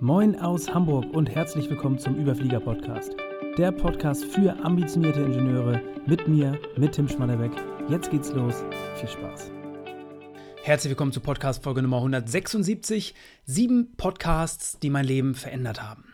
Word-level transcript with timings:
Moin 0.00 0.38
aus 0.38 0.68
Hamburg 0.74 1.06
und 1.14 1.34
herzlich 1.34 1.70
willkommen 1.70 1.98
zum 1.98 2.16
Überflieger 2.16 2.60
Podcast. 2.60 3.16
Der 3.56 3.72
Podcast 3.72 4.26
für 4.26 4.54
ambitionierte 4.62 5.22
Ingenieure 5.22 5.80
mit 6.04 6.28
mir, 6.28 6.60
mit 6.76 6.92
Tim 6.92 7.08
Schmannerbeck. 7.08 7.52
Jetzt 7.88 8.10
geht's 8.10 8.30
los. 8.32 8.62
Viel 8.96 9.08
Spaß. 9.08 9.50
Herzlich 10.62 10.90
willkommen 10.90 11.12
zu 11.12 11.20
Podcast 11.20 11.64
Folge 11.64 11.80
Nummer 11.80 11.96
176. 11.96 13.14
Sieben 13.46 13.96
Podcasts, 13.96 14.78
die 14.78 14.90
mein 14.90 15.06
Leben 15.06 15.34
verändert 15.34 15.82
haben. 15.82 16.04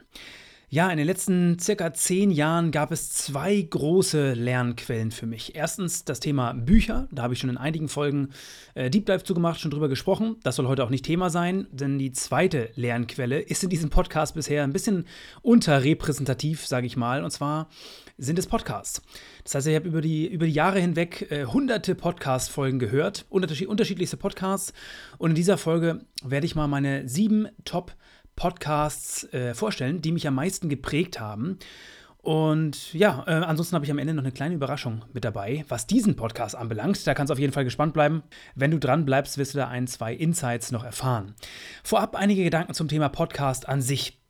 Ja, 0.74 0.88
in 0.88 0.96
den 0.96 1.06
letzten 1.06 1.58
circa 1.58 1.92
zehn 1.92 2.30
Jahren 2.30 2.70
gab 2.70 2.92
es 2.92 3.10
zwei 3.10 3.60
große 3.60 4.32
Lernquellen 4.32 5.10
für 5.10 5.26
mich. 5.26 5.54
Erstens 5.54 6.06
das 6.06 6.18
Thema 6.18 6.54
Bücher. 6.54 7.08
Da 7.12 7.24
habe 7.24 7.34
ich 7.34 7.40
schon 7.40 7.50
in 7.50 7.58
einigen 7.58 7.90
Folgen 7.90 8.30
äh, 8.72 8.88
Deep 8.88 9.04
Dive 9.04 9.22
zugemacht, 9.22 9.60
schon 9.60 9.70
drüber 9.70 9.90
gesprochen. 9.90 10.36
Das 10.44 10.56
soll 10.56 10.66
heute 10.66 10.82
auch 10.82 10.88
nicht 10.88 11.04
Thema 11.04 11.28
sein, 11.28 11.66
denn 11.72 11.98
die 11.98 12.12
zweite 12.12 12.70
Lernquelle 12.74 13.38
ist 13.38 13.62
in 13.62 13.68
diesem 13.68 13.90
Podcast 13.90 14.34
bisher 14.34 14.64
ein 14.64 14.72
bisschen 14.72 15.04
unterrepräsentativ, 15.42 16.66
sage 16.66 16.86
ich 16.86 16.96
mal. 16.96 17.22
Und 17.22 17.32
zwar 17.32 17.68
sind 18.16 18.38
es 18.38 18.46
Podcasts. 18.46 19.02
Das 19.44 19.54
heißt, 19.54 19.66
ich 19.66 19.76
habe 19.76 19.88
über 19.88 20.00
die, 20.00 20.26
über 20.26 20.46
die 20.46 20.52
Jahre 20.52 20.80
hinweg 20.80 21.30
äh, 21.30 21.44
hunderte 21.44 21.94
Podcast-Folgen 21.94 22.78
gehört, 22.78 23.26
unterschiedlichste 23.28 24.16
Podcasts. 24.16 24.72
Und 25.18 25.32
in 25.32 25.36
dieser 25.36 25.58
Folge 25.58 26.06
werde 26.24 26.46
ich 26.46 26.54
mal 26.54 26.66
meine 26.66 27.06
sieben 27.10 27.48
Top- 27.66 27.94
Podcasts 28.42 29.32
äh, 29.32 29.54
vorstellen, 29.54 30.02
die 30.02 30.10
mich 30.10 30.26
am 30.26 30.34
meisten 30.34 30.68
geprägt 30.68 31.20
haben. 31.20 31.60
Und 32.22 32.92
ja, 32.92 33.22
äh, 33.28 33.34
ansonsten 33.34 33.76
habe 33.76 33.84
ich 33.84 33.90
am 33.92 33.98
Ende 33.98 34.14
noch 34.14 34.24
eine 34.24 34.32
kleine 34.32 34.56
Überraschung 34.56 35.04
mit 35.12 35.24
dabei, 35.24 35.64
was 35.68 35.86
diesen 35.86 36.16
Podcast 36.16 36.56
anbelangt. 36.56 37.06
Da 37.06 37.14
kannst 37.14 37.30
du 37.30 37.34
auf 37.34 37.38
jeden 37.38 37.52
Fall 37.52 37.62
gespannt 37.62 37.94
bleiben. 37.94 38.24
Wenn 38.56 38.72
du 38.72 38.80
dran 38.80 39.04
bleibst, 39.04 39.38
wirst 39.38 39.54
du 39.54 39.58
da 39.58 39.68
ein, 39.68 39.86
zwei 39.86 40.12
Insights 40.12 40.72
noch 40.72 40.82
erfahren. 40.82 41.36
Vorab 41.84 42.16
einige 42.16 42.42
Gedanken 42.42 42.74
zum 42.74 42.88
Thema 42.88 43.10
Podcast 43.10 43.68
an 43.68 43.80
sich. 43.80 44.20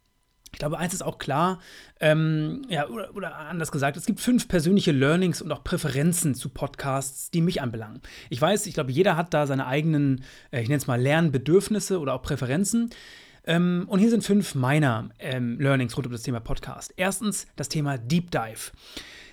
Ich 0.53 0.59
glaube, 0.59 0.79
eins 0.79 0.93
ist 0.93 1.03
auch 1.03 1.17
klar, 1.17 1.61
ähm, 1.99 2.67
ja, 2.69 2.89
oder, 2.89 3.17
oder, 3.17 3.35
anders 3.35 3.73
gesagt, 3.73 3.97
es 3.97 4.05
gibt 4.05 4.21
fünf 4.21 4.47
persönliche 4.47 4.93
Learnings 4.93 5.41
und 5.41 5.51
auch 5.53 5.65
Präferenzen 5.65 6.35
zu 6.35 6.51
Podcasts, 6.51 7.31
die 7.31 7.41
mich 7.41 7.63
anbelangen. 7.63 8.03
Ich 8.29 8.43
weiß, 8.43 8.67
ich 8.67 8.75
glaube, 8.75 8.93
jeder 8.93 9.17
hat 9.17 9.33
da 9.33 9.47
seine 9.47 9.67
eigenen, 9.67 10.23
äh, 10.51 10.61
ich 10.61 10.69
nenne 10.69 10.77
es 10.77 10.87
mal 10.87 11.01
Lernbedürfnisse 11.01 11.99
oder 11.99 12.13
auch 12.13 12.21
Präferenzen. 12.21 12.91
Ähm, 13.45 13.85
und 13.89 13.99
hier 13.99 14.11
sind 14.11 14.25
fünf 14.25 14.55
meiner 14.55 15.11
ähm, 15.19 15.59
Learnings 15.59 15.97
rund 15.97 16.07
um 16.07 16.13
das 16.13 16.23
Thema 16.23 16.41
Podcast. 16.41 16.95
Erstens 16.97 17.47
das 17.57 17.69
Thema 17.69 17.99
Deep 17.99 18.31
Dive. 18.31 18.73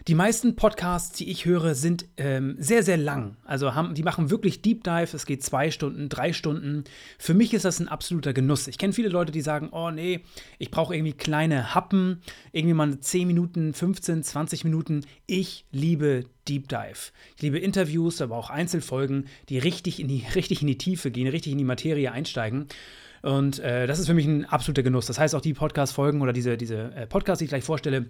Die 0.08 0.16
meisten 0.16 0.56
Podcasts, 0.56 1.16
die 1.18 1.30
ich 1.30 1.46
höre, 1.46 1.76
sind 1.76 2.08
ähm, 2.18 2.56
sehr, 2.58 2.82
sehr 2.82 2.98
lang. 2.98 3.38
Also 3.44 3.76
haben, 3.76 3.94
die 3.94 4.02
machen 4.02 4.32
wirklich 4.32 4.62
Deep 4.62 4.84
Dive. 4.84 5.16
Es 5.16 5.26
geht 5.26 5.44
zwei 5.44 5.70
Stunden, 5.70 6.10
drei 6.10 6.34
Stunden. 6.34 6.86
Für 7.20 7.34
mich 7.34 7.54
ist 7.54 7.66
das 7.66 7.80
ein 7.80 7.88
absoluter 7.90 8.34
Genuss. 8.34 8.68
Ich 8.68 8.78
kenne 8.78 8.94
viele 8.94 9.10
Leute, 9.10 9.32
die 9.32 9.42
sagen, 9.42 9.70
oh 9.72 9.92
nee, 9.92 10.22
ich 10.58 10.72
brauche 10.72 10.96
irgendwie 10.96 11.14
kleine 11.14 11.76
Happen, 11.76 12.22
irgendwie 12.54 12.74
mal 12.74 13.00
10 13.00 13.28
Minuten, 13.28 13.74
15, 13.74 14.24
20 14.24 14.64
Minuten. 14.64 15.06
Ich 15.28 15.66
liebe 15.72 16.24
Deep 16.48 16.70
Dive. 16.70 17.12
Ich 17.36 17.42
liebe 17.44 17.60
Interviews, 17.60 18.22
aber 18.22 18.38
auch 18.38 18.50
Einzelfolgen, 18.50 19.28
die 19.50 19.60
richtig 19.60 20.00
in 20.00 20.08
die, 20.08 20.26
richtig 20.36 20.62
in 20.62 20.68
die 20.68 20.78
Tiefe 20.78 21.12
gehen, 21.12 21.28
richtig 21.28 21.52
in 21.52 21.58
die 21.58 21.66
Materie 21.66 22.12
einsteigen. 22.12 22.68
Und 23.22 23.60
äh, 23.60 23.88
das 23.88 24.00
ist 24.00 24.08
für 24.08 24.14
mich 24.14 24.26
ein 24.26 24.46
absoluter 24.46 24.84
Genuss. 24.84 25.06
Das 25.06 25.20
heißt, 25.20 25.36
auch 25.36 25.42
die 25.42 25.54
Podcast-Folgen 25.54 26.22
oder 26.22 26.34
diese, 26.34 26.58
diese 26.58 26.94
äh, 26.96 27.08
Podcasts, 27.08 27.40
die 27.40 27.46
ich 27.46 27.50
gleich 27.50 27.64
vorstelle, 27.64 28.08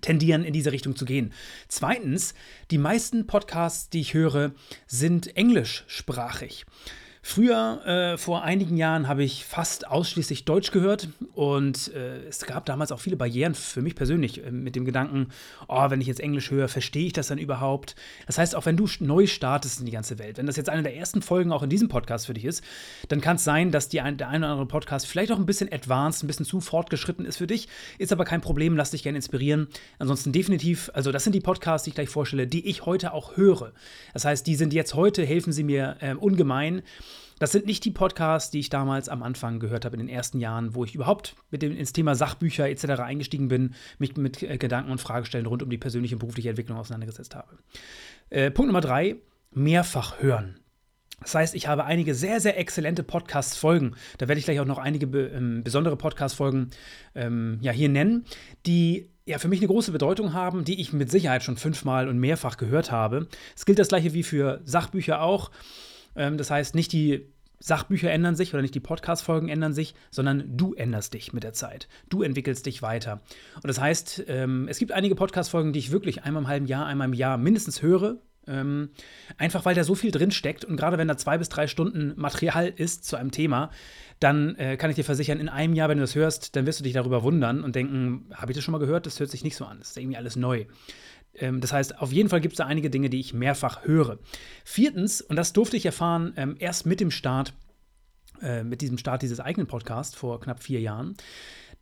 tendieren 0.00 0.44
in 0.44 0.52
diese 0.52 0.72
Richtung 0.72 0.96
zu 0.96 1.04
gehen. 1.04 1.32
Zweitens, 1.68 2.34
die 2.70 2.78
meisten 2.78 3.26
Podcasts, 3.26 3.90
die 3.90 4.00
ich 4.00 4.14
höre, 4.14 4.52
sind 4.86 5.36
englischsprachig. 5.36 6.66
Früher, 7.26 7.80
äh, 7.86 8.18
vor 8.18 8.42
einigen 8.42 8.76
Jahren, 8.76 9.08
habe 9.08 9.24
ich 9.24 9.46
fast 9.46 9.88
ausschließlich 9.88 10.44
Deutsch 10.44 10.72
gehört 10.72 11.08
und 11.32 11.90
äh, 11.94 12.18
es 12.28 12.44
gab 12.44 12.66
damals 12.66 12.92
auch 12.92 13.00
viele 13.00 13.16
Barrieren 13.16 13.54
für 13.54 13.80
mich 13.80 13.94
persönlich 13.94 14.44
äh, 14.44 14.50
mit 14.50 14.76
dem 14.76 14.84
Gedanken, 14.84 15.28
oh, 15.66 15.88
wenn 15.88 16.02
ich 16.02 16.06
jetzt 16.06 16.20
Englisch 16.20 16.50
höre, 16.50 16.68
verstehe 16.68 17.06
ich 17.06 17.14
das 17.14 17.28
dann 17.28 17.38
überhaupt? 17.38 17.96
Das 18.26 18.36
heißt, 18.36 18.54
auch 18.54 18.66
wenn 18.66 18.76
du 18.76 18.86
neu 19.00 19.26
startest 19.26 19.80
in 19.80 19.86
die 19.86 19.92
ganze 19.92 20.18
Welt, 20.18 20.36
wenn 20.36 20.44
das 20.44 20.56
jetzt 20.56 20.68
eine 20.68 20.82
der 20.82 20.96
ersten 20.96 21.22
Folgen 21.22 21.50
auch 21.50 21.62
in 21.62 21.70
diesem 21.70 21.88
Podcast 21.88 22.26
für 22.26 22.34
dich 22.34 22.44
ist, 22.44 22.62
dann 23.08 23.22
kann 23.22 23.36
es 23.36 23.44
sein, 23.44 23.70
dass 23.70 23.88
die 23.88 24.02
ein, 24.02 24.18
der 24.18 24.28
eine 24.28 24.44
oder 24.44 24.52
andere 24.52 24.68
Podcast 24.68 25.06
vielleicht 25.06 25.32
auch 25.32 25.38
ein 25.38 25.46
bisschen 25.46 25.72
advanced, 25.72 26.22
ein 26.22 26.26
bisschen 26.26 26.44
zu 26.44 26.60
fortgeschritten 26.60 27.24
ist 27.24 27.38
für 27.38 27.46
dich, 27.46 27.68
ist 27.96 28.12
aber 28.12 28.26
kein 28.26 28.42
Problem, 28.42 28.76
lass 28.76 28.90
dich 28.90 29.02
gerne 29.02 29.16
inspirieren. 29.16 29.68
Ansonsten 29.98 30.30
definitiv, 30.30 30.90
also 30.92 31.10
das 31.10 31.24
sind 31.24 31.32
die 31.32 31.40
Podcasts, 31.40 31.84
die 31.84 31.88
ich 31.88 31.94
gleich 31.94 32.10
vorstelle, 32.10 32.46
die 32.46 32.68
ich 32.68 32.84
heute 32.84 33.14
auch 33.14 33.38
höre. 33.38 33.72
Das 34.12 34.26
heißt, 34.26 34.46
die 34.46 34.56
sind 34.56 34.74
jetzt 34.74 34.92
heute, 34.92 35.24
helfen 35.24 35.54
sie 35.54 35.64
mir 35.64 35.96
äh, 36.00 36.12
ungemein. 36.12 36.82
Das 37.38 37.52
sind 37.52 37.66
nicht 37.66 37.84
die 37.84 37.90
Podcasts, 37.90 38.50
die 38.50 38.60
ich 38.60 38.70
damals 38.70 39.08
am 39.08 39.22
Anfang 39.22 39.58
gehört 39.60 39.84
habe, 39.84 39.96
in 39.96 40.06
den 40.06 40.08
ersten 40.08 40.38
Jahren, 40.38 40.74
wo 40.74 40.84
ich 40.84 40.94
überhaupt 40.94 41.36
mit 41.50 41.62
dem, 41.62 41.76
ins 41.76 41.92
Thema 41.92 42.14
Sachbücher 42.14 42.68
etc. 42.68 43.00
eingestiegen 43.00 43.48
bin, 43.48 43.74
mich 43.98 44.16
mit 44.16 44.42
äh, 44.42 44.58
Gedanken 44.58 44.90
und 44.90 45.00
Fragestellen 45.00 45.46
rund 45.46 45.62
um 45.62 45.70
die 45.70 45.78
persönliche 45.78 46.14
und 46.14 46.20
berufliche 46.20 46.50
Entwicklung 46.50 46.78
auseinandergesetzt 46.78 47.34
habe. 47.34 47.58
Äh, 48.30 48.50
Punkt 48.50 48.68
Nummer 48.68 48.80
drei, 48.80 49.16
mehrfach 49.52 50.20
hören. 50.20 50.60
Das 51.20 51.34
heißt, 51.34 51.54
ich 51.54 51.68
habe 51.68 51.84
einige 51.84 52.14
sehr, 52.14 52.40
sehr 52.40 52.58
exzellente 52.58 53.02
Podcast-Folgen. 53.02 53.96
Da 54.18 54.28
werde 54.28 54.38
ich 54.38 54.44
gleich 54.44 54.60
auch 54.60 54.66
noch 54.66 54.78
einige 54.78 55.06
be 55.06 55.28
ähm, 55.28 55.62
besondere 55.64 55.96
Podcast-Folgen 55.96 56.70
ähm, 57.14 57.58
ja, 57.60 57.72
hier 57.72 57.88
nennen, 57.88 58.26
die 58.66 59.10
ja 59.24 59.38
für 59.38 59.48
mich 59.48 59.60
eine 59.60 59.68
große 59.68 59.92
Bedeutung 59.92 60.34
haben, 60.34 60.64
die 60.64 60.80
ich 60.80 60.92
mit 60.92 61.10
Sicherheit 61.10 61.42
schon 61.42 61.56
fünfmal 61.56 62.08
und 62.08 62.18
mehrfach 62.18 62.56
gehört 62.56 62.90
habe. 62.90 63.26
Es 63.56 63.64
gilt 63.64 63.78
das 63.78 63.88
gleiche 63.88 64.12
wie 64.12 64.22
für 64.22 64.60
Sachbücher 64.64 65.22
auch. 65.22 65.50
Ähm, 66.16 66.36
das 66.36 66.50
heißt, 66.50 66.74
nicht 66.74 66.92
die 66.92 67.26
Sachbücher 67.60 68.10
ändern 68.10 68.36
sich 68.36 68.52
oder 68.52 68.60
nicht 68.60 68.74
die 68.74 68.80
Podcast-Folgen 68.80 69.48
ändern 69.48 69.72
sich, 69.72 69.94
sondern 70.10 70.56
du 70.56 70.74
änderst 70.74 71.14
dich 71.14 71.32
mit 71.32 71.44
der 71.44 71.54
Zeit. 71.54 71.88
Du 72.10 72.22
entwickelst 72.22 72.66
dich 72.66 72.82
weiter. 72.82 73.22
Und 73.54 73.68
das 73.68 73.80
heißt, 73.80 74.24
ähm, 74.28 74.68
es 74.68 74.78
gibt 74.78 74.92
einige 74.92 75.14
Podcast-Folgen, 75.14 75.72
die 75.72 75.78
ich 75.78 75.90
wirklich 75.90 76.24
einmal 76.24 76.42
im 76.42 76.48
halben 76.48 76.66
Jahr, 76.66 76.84
einmal 76.84 77.08
im 77.08 77.14
Jahr 77.14 77.38
mindestens 77.38 77.80
höre. 77.80 78.18
Ähm, 78.46 78.90
einfach 79.38 79.64
weil 79.64 79.74
da 79.74 79.84
so 79.84 79.94
viel 79.94 80.10
drin 80.10 80.30
steckt 80.30 80.66
und 80.66 80.76
gerade 80.76 80.98
wenn 80.98 81.08
da 81.08 81.16
zwei 81.16 81.38
bis 81.38 81.48
drei 81.48 81.66
Stunden 81.66 82.12
Material 82.16 82.70
ist 82.76 83.06
zu 83.06 83.16
einem 83.16 83.30
Thema, 83.30 83.70
dann 84.20 84.54
äh, 84.56 84.76
kann 84.76 84.90
ich 84.90 84.96
dir 84.96 85.04
versichern, 85.04 85.40
in 85.40 85.48
einem 85.48 85.72
Jahr, 85.72 85.88
wenn 85.88 85.96
du 85.96 86.02
das 86.02 86.14
hörst, 86.14 86.54
dann 86.54 86.66
wirst 86.66 86.78
du 86.78 86.84
dich 86.84 86.92
darüber 86.92 87.22
wundern 87.22 87.64
und 87.64 87.74
denken, 87.74 88.26
habe 88.34 88.52
ich 88.52 88.56
das 88.56 88.62
schon 88.62 88.72
mal 88.72 88.78
gehört? 88.78 89.06
Das 89.06 89.18
hört 89.18 89.30
sich 89.30 89.44
nicht 89.44 89.56
so 89.56 89.64
an. 89.64 89.78
Das 89.78 89.90
ist 89.90 89.96
irgendwie 89.96 90.18
alles 90.18 90.36
neu. 90.36 90.66
Ähm, 91.36 91.60
das 91.60 91.72
heißt, 91.72 92.00
auf 92.00 92.12
jeden 92.12 92.28
Fall 92.28 92.40
gibt 92.40 92.54
es 92.54 92.58
da 92.58 92.66
einige 92.66 92.90
Dinge, 92.90 93.10
die 93.10 93.20
ich 93.20 93.34
mehrfach 93.34 93.84
höre. 93.84 94.18
Viertens, 94.64 95.20
und 95.20 95.36
das 95.36 95.52
durfte 95.52 95.76
ich 95.76 95.86
erfahren 95.86 96.32
ähm, 96.36 96.56
erst 96.58 96.86
mit 96.86 97.00
dem 97.00 97.10
Start, 97.10 97.54
äh, 98.42 98.64
mit 98.64 98.80
diesem 98.80 98.98
Start 98.98 99.22
dieses 99.22 99.40
eigenen 99.40 99.66
Podcasts 99.66 100.14
vor 100.14 100.40
knapp 100.40 100.62
vier 100.62 100.80
Jahren, 100.80 101.16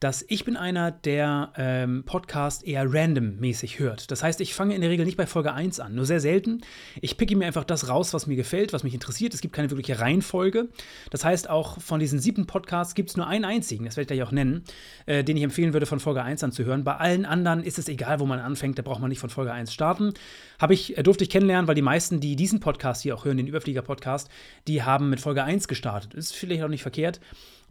dass 0.02 0.24
ich 0.26 0.44
bin 0.44 0.56
einer, 0.56 0.90
der 0.90 1.52
ähm, 1.56 2.02
Podcast 2.04 2.66
eher 2.66 2.92
randommäßig 2.92 3.78
hört. 3.78 4.10
Das 4.10 4.24
heißt, 4.24 4.40
ich 4.40 4.52
fange 4.52 4.74
in 4.74 4.80
der 4.80 4.90
Regel 4.90 5.06
nicht 5.06 5.16
bei 5.16 5.26
Folge 5.26 5.52
1 5.52 5.78
an, 5.78 5.94
nur 5.94 6.06
sehr 6.06 6.18
selten. 6.18 6.62
Ich 7.00 7.16
picke 7.16 7.36
mir 7.36 7.46
einfach 7.46 7.62
das 7.62 7.88
raus, 7.88 8.12
was 8.12 8.26
mir 8.26 8.34
gefällt, 8.34 8.72
was 8.72 8.82
mich 8.82 8.94
interessiert. 8.94 9.32
Es 9.32 9.40
gibt 9.40 9.54
keine 9.54 9.70
wirkliche 9.70 10.00
Reihenfolge. 10.00 10.68
Das 11.10 11.24
heißt, 11.24 11.48
auch 11.48 11.80
von 11.80 12.00
diesen 12.00 12.18
sieben 12.18 12.46
Podcasts 12.46 12.96
gibt 12.96 13.10
es 13.10 13.16
nur 13.16 13.28
einen 13.28 13.44
einzigen, 13.44 13.84
das 13.84 13.96
werde 13.96 14.02
ich 14.12 14.18
gleich 14.18 14.28
auch 14.28 14.32
nennen, 14.32 14.64
äh, 15.06 15.22
den 15.22 15.36
ich 15.36 15.44
empfehlen 15.44 15.72
würde, 15.72 15.86
von 15.86 16.00
Folge 16.00 16.22
1 16.24 16.42
an 16.42 16.50
zu 16.50 16.64
hören. 16.64 16.82
Bei 16.82 16.96
allen 16.96 17.24
anderen 17.24 17.62
ist 17.62 17.78
es 17.78 17.88
egal, 17.88 18.18
wo 18.18 18.26
man 18.26 18.40
anfängt, 18.40 18.78
da 18.78 18.82
braucht 18.82 19.00
man 19.00 19.08
nicht 19.08 19.20
von 19.20 19.30
Folge 19.30 19.52
1 19.52 19.72
starten. 19.72 20.14
Habe 20.58 20.74
ich, 20.74 20.98
äh, 20.98 21.04
durfte 21.04 21.22
ich 21.22 21.30
kennenlernen, 21.30 21.68
weil 21.68 21.76
die 21.76 21.82
meisten, 21.82 22.18
die 22.18 22.34
diesen 22.34 22.58
Podcast 22.58 23.02
hier 23.02 23.14
auch 23.14 23.24
hören, 23.24 23.36
den 23.36 23.46
Überflieger-Podcast, 23.46 24.28
die 24.66 24.82
haben 24.82 25.10
mit 25.10 25.20
Folge 25.20 25.44
1 25.44 25.68
gestartet. 25.68 26.14
Ist 26.14 26.34
vielleicht 26.34 26.64
auch 26.64 26.68
nicht 26.68 26.82
verkehrt 26.82 27.20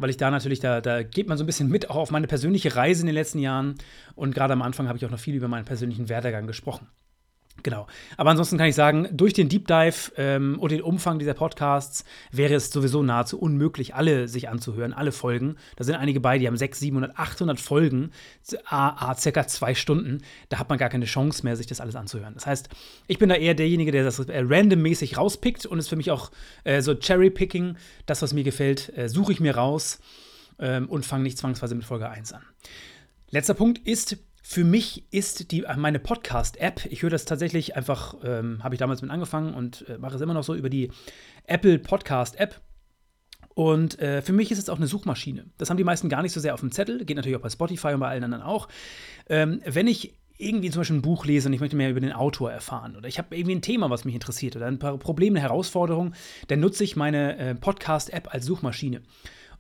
weil 0.02 0.10
ich 0.10 0.18
da 0.18 0.32
natürlich, 0.32 0.60
da, 0.60 0.82
da 0.82 1.04
geht 1.04 1.28
man 1.28 1.38
so 1.38 1.44
ein 1.44 1.48
bisschen 1.48 1.70
mit 1.70 1.90
auch 1.90 1.96
auf 1.96 2.12
meine 2.12 2.28
persönliche 2.28 2.76
Reise 2.76 3.02
in 3.02 3.08
den 3.08 3.16
letzten 3.16 3.40
Jahren. 3.40 3.76
Und 4.16 4.36
gerade 4.36 4.54
am 4.54 4.62
Anfang 4.62 4.88
habe 4.88 4.98
ich 4.98 5.06
auch 5.06 5.12
noch 5.12 5.20
viel 5.20 5.36
über 5.36 5.48
meinen 5.48 5.66
persönlichen 5.66 6.10
Werdegang 6.10 6.48
gesprochen. 6.48 6.88
Genau. 7.64 7.88
Aber 8.18 8.32
ansonsten 8.32 8.58
kann 8.58 8.68
ich 8.68 8.76
sagen, 8.76 9.08
durch 9.12 9.34
den 9.34 9.50
Deep 9.50 9.68
Dive 9.68 10.12
ähm, 10.18 10.58
und 10.60 10.72
den 10.72 10.82
Umfang 10.82 11.20
dieser 11.20 11.34
Podcasts 11.34 12.06
wäre 12.32 12.56
es 12.56 12.72
sowieso 12.72 13.04
nahezu 13.04 13.40
unmöglich, 13.40 13.94
alle 13.94 14.28
sich 14.28 14.50
anzuhören, 14.50 14.94
alle 14.94 15.12
Folgen. 15.12 15.58
Da 15.76 15.84
sind 15.84 15.96
einige 15.96 16.20
bei, 16.20 16.40
die 16.40 16.48
haben 16.48 16.58
600, 16.58 16.80
700, 16.80 17.20
800 17.20 17.60
Folgen, 17.60 18.12
a, 18.66 19.10
a, 19.12 19.16
circa 19.16 19.48
zwei 19.48 19.76
Stunden. 19.76 20.24
Da 20.50 20.58
hat 20.58 20.70
man 20.70 20.80
gar 20.80 20.90
keine 20.90 21.06
Chance 21.06 21.44
mehr, 21.44 21.56
sich 21.56 21.68
das 21.68 21.82
alles 21.82 21.96
anzuhören. 21.96 22.34
Das 22.34 22.48
heißt, 22.48 22.70
ich 23.08 23.20
bin 23.20 23.30
da 23.30 23.36
eher 23.36 23.54
derjenige, 23.54 23.92
der 23.92 24.04
das 24.04 24.18
äh, 24.20 24.44
randommäßig 24.44 25.18
rauspickt 25.18 25.66
und 25.66 25.78
ist 25.78 25.90
für 25.90 25.98
mich 25.98 26.10
auch 26.10 26.32
äh, 26.64 26.82
so 26.82 26.96
Cherry-Picking. 26.96 27.78
Das, 28.06 28.22
was 28.22 28.34
mir 28.34 28.44
gefällt, 28.44 28.98
äh, 28.98 29.08
suche 29.08 29.34
ich 29.34 29.40
mir 29.40 29.56
raus 29.56 30.00
ähm, 30.58 30.90
und 30.90 31.06
fange 31.06 31.24
nicht 31.24 31.38
zwangsweise 31.38 31.76
mit 31.76 31.86
Folge 31.86 32.10
1 32.10 32.34
an. 32.34 32.42
Letzter 33.30 33.54
Punkt 33.54 33.80
ist, 33.88 34.18
für 34.52 34.66
mich 34.66 35.06
ist 35.12 35.54
die, 35.54 35.64
meine 35.78 35.98
Podcast-App, 35.98 36.86
ich 36.90 37.04
höre 37.04 37.10
das 37.10 37.24
tatsächlich 37.24 37.78
einfach, 37.78 38.16
ähm, 38.22 38.62
habe 38.62 38.76
ich 38.76 38.80
damals 38.80 39.02
mit 39.02 39.10
angefangen 39.10 39.54
und 39.54 39.88
äh, 39.88 39.98
mache 39.98 40.16
es 40.16 40.22
immer 40.22 40.34
noch 40.34 40.44
so 40.44 40.56
über 40.56 40.70
die 40.70 40.92
Apple 41.46 41.80
Podcast-App. 41.80 42.60
Und 43.54 43.98
äh, 44.00 44.22
für 44.22 44.34
mich 44.34 44.52
ist 44.52 44.58
es 44.58 44.68
auch 44.68 44.76
eine 44.76 44.88
Suchmaschine. 44.88 45.46
Das 45.58 45.70
haben 45.70 45.78
die 45.78 45.86
meisten 45.86 46.10
gar 46.10 46.22
nicht 46.22 46.34
so 46.34 46.42
sehr 46.42 46.54
auf 46.54 46.60
dem 46.60 46.74
Zettel, 46.74 47.06
geht 47.06 47.16
natürlich 47.16 47.38
auch 47.38 47.42
bei 47.42 47.50
Spotify 47.50 47.94
und 47.94 48.02
bei 48.02 48.10
allen 48.10 48.26
anderen 48.26 48.44
auch. 48.44 48.68
Ähm, 49.30 49.62
wenn 49.64 49.88
ich 49.88 50.16
irgendwie 50.38 50.70
zum 50.70 50.82
Beispiel 50.82 50.98
ein 50.98 51.02
Buch 51.02 51.26
lese 51.26 51.48
und 51.48 51.54
ich 51.54 51.62
möchte 51.62 51.78
mehr 51.78 51.90
über 51.90 52.02
den 52.02 52.12
Autor 52.12 52.52
erfahren 52.52 52.98
oder 52.98 53.08
ich 53.08 53.20
habe 53.20 53.34
irgendwie 53.38 53.56
ein 53.56 53.62
Thema, 53.62 53.90
was 53.90 54.04
mich 54.04 54.16
interessiert 54.16 54.58
oder 54.58 54.66
ein 54.66 54.80
paar 54.80 54.98
Probleme, 54.98 55.40
Herausforderungen, 55.40 56.14
dann 56.50 56.60
nutze 56.60 56.84
ich 56.84 56.98
meine 56.98 57.38
äh, 57.38 57.56
Podcast-App 57.56 58.34
als 58.34 58.48
Suchmaschine. 58.48 59.02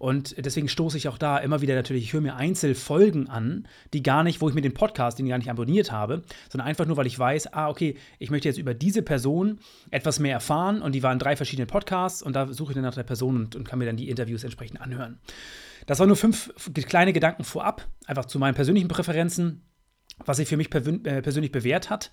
Und 0.01 0.35
deswegen 0.43 0.67
stoße 0.67 0.97
ich 0.97 1.07
auch 1.09 1.19
da 1.19 1.37
immer 1.37 1.61
wieder 1.61 1.75
natürlich, 1.75 2.05
ich 2.05 2.13
höre 2.13 2.21
mir 2.21 2.35
Einzelfolgen 2.35 3.29
an, 3.29 3.67
die 3.93 4.01
gar 4.01 4.23
nicht, 4.23 4.41
wo 4.41 4.49
ich 4.49 4.55
mir 4.55 4.61
den 4.61 4.73
Podcast, 4.73 5.19
den 5.19 5.27
ich 5.27 5.29
gar 5.29 5.37
nicht 5.37 5.51
abonniert 5.51 5.91
habe, 5.91 6.23
sondern 6.49 6.67
einfach 6.67 6.87
nur, 6.87 6.97
weil 6.97 7.05
ich 7.05 7.19
weiß, 7.19 7.53
ah, 7.53 7.69
okay, 7.69 7.95
ich 8.17 8.31
möchte 8.31 8.47
jetzt 8.47 8.57
über 8.57 8.73
diese 8.73 9.03
Person 9.03 9.59
etwas 9.91 10.17
mehr 10.17 10.33
erfahren 10.33 10.81
und 10.81 10.95
die 10.95 11.03
waren 11.03 11.19
drei 11.19 11.35
verschiedene 11.35 11.67
Podcasts 11.67 12.23
und 12.23 12.35
da 12.35 12.51
suche 12.51 12.71
ich 12.71 12.73
dann 12.73 12.83
nach 12.83 12.95
der 12.95 13.03
Person 13.03 13.35
und, 13.35 13.55
und 13.55 13.63
kann 13.63 13.77
mir 13.77 13.85
dann 13.85 13.95
die 13.95 14.09
Interviews 14.09 14.43
entsprechend 14.43 14.81
anhören. 14.81 15.19
Das 15.85 15.99
waren 15.99 16.07
nur 16.07 16.17
fünf 16.17 16.51
kleine 16.87 17.13
Gedanken 17.13 17.43
vorab, 17.43 17.87
einfach 18.07 18.25
zu 18.25 18.39
meinen 18.39 18.55
persönlichen 18.55 18.87
Präferenzen 18.87 19.61
was 20.25 20.37
sich 20.37 20.47
für 20.47 20.57
mich 20.57 20.73
äh, 20.73 21.21
persönlich 21.21 21.51
bewährt 21.51 21.89
hat 21.89 22.11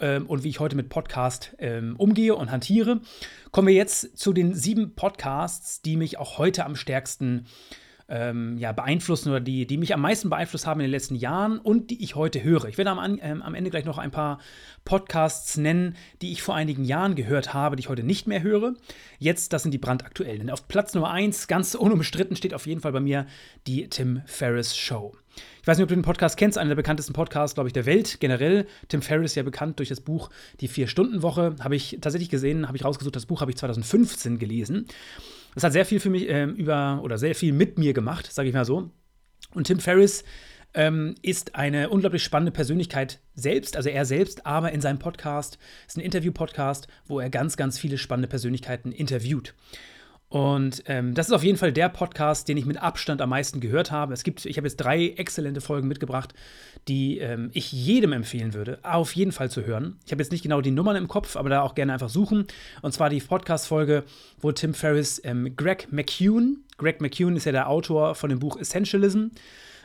ähm, 0.00 0.26
und 0.26 0.44
wie 0.44 0.48
ich 0.48 0.60
heute 0.60 0.76
mit 0.76 0.88
Podcast 0.88 1.54
ähm, 1.58 1.96
umgehe 1.96 2.34
und 2.34 2.50
hantiere. 2.50 3.00
Kommen 3.50 3.68
wir 3.68 3.74
jetzt 3.74 4.18
zu 4.18 4.32
den 4.32 4.54
sieben 4.54 4.94
Podcasts, 4.94 5.82
die 5.82 5.96
mich 5.96 6.18
auch 6.18 6.38
heute 6.38 6.64
am 6.64 6.76
stärksten 6.76 7.46
ähm, 8.10 8.58
ja, 8.58 8.72
beeinflussen 8.72 9.30
oder 9.30 9.40
die, 9.40 9.66
die 9.66 9.78
mich 9.78 9.94
am 9.94 10.00
meisten 10.00 10.28
beeinflusst 10.28 10.66
haben 10.66 10.80
in 10.80 10.84
den 10.84 10.90
letzten 10.90 11.14
Jahren 11.14 11.58
und 11.58 11.90
die 11.90 12.02
ich 12.02 12.16
heute 12.16 12.42
höre. 12.42 12.64
Ich 12.64 12.76
werde 12.76 12.90
am, 12.90 13.18
ähm, 13.22 13.40
am 13.40 13.54
Ende 13.54 13.70
gleich 13.70 13.84
noch 13.84 13.98
ein 13.98 14.10
paar 14.10 14.40
Podcasts 14.84 15.56
nennen, 15.56 15.96
die 16.20 16.32
ich 16.32 16.42
vor 16.42 16.56
einigen 16.56 16.84
Jahren 16.84 17.14
gehört 17.14 17.54
habe, 17.54 17.76
die 17.76 17.80
ich 17.80 17.88
heute 17.88 18.02
nicht 18.02 18.26
mehr 18.26 18.42
höre. 18.42 18.74
Jetzt, 19.18 19.52
das 19.52 19.62
sind 19.62 19.70
die 19.72 19.78
brandaktuellen. 19.78 20.50
Auf 20.50 20.66
Platz 20.66 20.92
Nummer 20.94 21.10
1, 21.10 21.46
ganz 21.46 21.74
unumstritten, 21.76 22.36
steht 22.36 22.52
auf 22.52 22.66
jeden 22.66 22.80
Fall 22.80 22.92
bei 22.92 23.00
mir 23.00 23.26
die 23.66 23.88
Tim 23.88 24.22
Ferriss 24.26 24.76
Show. 24.76 25.19
Ich 25.60 25.66
weiß 25.66 25.76
nicht, 25.76 25.84
ob 25.84 25.88
du 25.88 25.94
den 25.94 26.02
Podcast 26.02 26.36
kennst, 26.36 26.58
einer 26.58 26.70
der 26.70 26.76
bekanntesten 26.76 27.12
Podcasts, 27.12 27.54
glaube 27.54 27.68
ich, 27.68 27.72
der 27.72 27.86
Welt 27.86 28.18
generell. 28.20 28.66
Tim 28.88 29.02
Ferriss 29.02 29.34
ja 29.34 29.42
bekannt 29.42 29.78
durch 29.78 29.88
das 29.88 30.00
Buch 30.00 30.30
Die 30.60 30.68
Vier-Stunden-Woche. 30.68 31.56
Habe 31.60 31.76
ich 31.76 31.98
tatsächlich 32.00 32.30
gesehen, 32.30 32.66
habe 32.66 32.76
ich 32.76 32.84
rausgesucht, 32.84 33.14
das 33.16 33.26
Buch 33.26 33.40
habe 33.40 33.50
ich 33.50 33.56
2015 33.56 34.38
gelesen. 34.38 34.86
Das 35.54 35.64
hat 35.64 35.72
sehr 35.72 35.84
viel 35.84 36.00
für 36.00 36.10
mich 36.10 36.28
äh, 36.28 36.44
über 36.44 37.00
oder 37.02 37.18
sehr 37.18 37.34
viel 37.34 37.52
mit 37.52 37.78
mir 37.78 37.92
gemacht, 37.92 38.32
sage 38.32 38.48
ich 38.48 38.54
mal 38.54 38.64
so. 38.64 38.90
Und 39.54 39.66
Tim 39.66 39.80
Ferriss 39.80 40.24
ähm, 40.74 41.14
ist 41.22 41.56
eine 41.56 41.90
unglaublich 41.90 42.22
spannende 42.22 42.52
Persönlichkeit 42.52 43.20
selbst, 43.34 43.76
also 43.76 43.88
er 43.88 44.04
selbst, 44.04 44.46
aber 44.46 44.72
in 44.72 44.80
seinem 44.80 44.98
Podcast 44.98 45.58
ist 45.86 45.96
ein 45.96 46.02
Interview-Podcast, 46.02 46.86
wo 47.06 47.18
er 47.18 47.30
ganz, 47.30 47.56
ganz 47.56 47.78
viele 47.78 47.98
spannende 47.98 48.28
Persönlichkeiten 48.28 48.92
interviewt. 48.92 49.54
Und 50.30 50.84
ähm, 50.86 51.12
das 51.12 51.26
ist 51.26 51.32
auf 51.32 51.42
jeden 51.42 51.58
Fall 51.58 51.72
der 51.72 51.88
Podcast, 51.88 52.48
den 52.48 52.56
ich 52.56 52.64
mit 52.64 52.80
Abstand 52.80 53.20
am 53.20 53.30
meisten 53.30 53.58
gehört 53.58 53.90
habe. 53.90 54.14
Es 54.14 54.22
gibt, 54.22 54.46
ich 54.46 54.56
habe 54.56 54.68
jetzt 54.68 54.76
drei 54.76 55.08
exzellente 55.08 55.60
Folgen 55.60 55.88
mitgebracht, 55.88 56.34
die 56.86 57.18
ähm, 57.18 57.50
ich 57.52 57.72
jedem 57.72 58.12
empfehlen 58.12 58.54
würde, 58.54 58.78
auf 58.84 59.12
jeden 59.16 59.32
Fall 59.32 59.50
zu 59.50 59.66
hören. 59.66 59.98
Ich 60.06 60.12
habe 60.12 60.22
jetzt 60.22 60.30
nicht 60.30 60.42
genau 60.42 60.60
die 60.60 60.70
Nummern 60.70 60.94
im 60.94 61.08
Kopf, 61.08 61.34
aber 61.34 61.50
da 61.50 61.62
auch 61.62 61.74
gerne 61.74 61.92
einfach 61.92 62.08
suchen. 62.08 62.46
Und 62.80 62.92
zwar 62.92 63.10
die 63.10 63.18
Podcast-Folge, 63.18 64.04
wo 64.40 64.52
Tim 64.52 64.72
Ferriss 64.72 65.20
ähm, 65.24 65.56
Greg 65.56 65.88
McCune, 65.90 66.58
Greg 66.78 67.00
McCune 67.00 67.36
ist 67.36 67.44
ja 67.44 67.52
der 67.52 67.68
Autor 67.68 68.14
von 68.14 68.30
dem 68.30 68.38
Buch 68.38 68.56
Essentialism, 68.56 69.26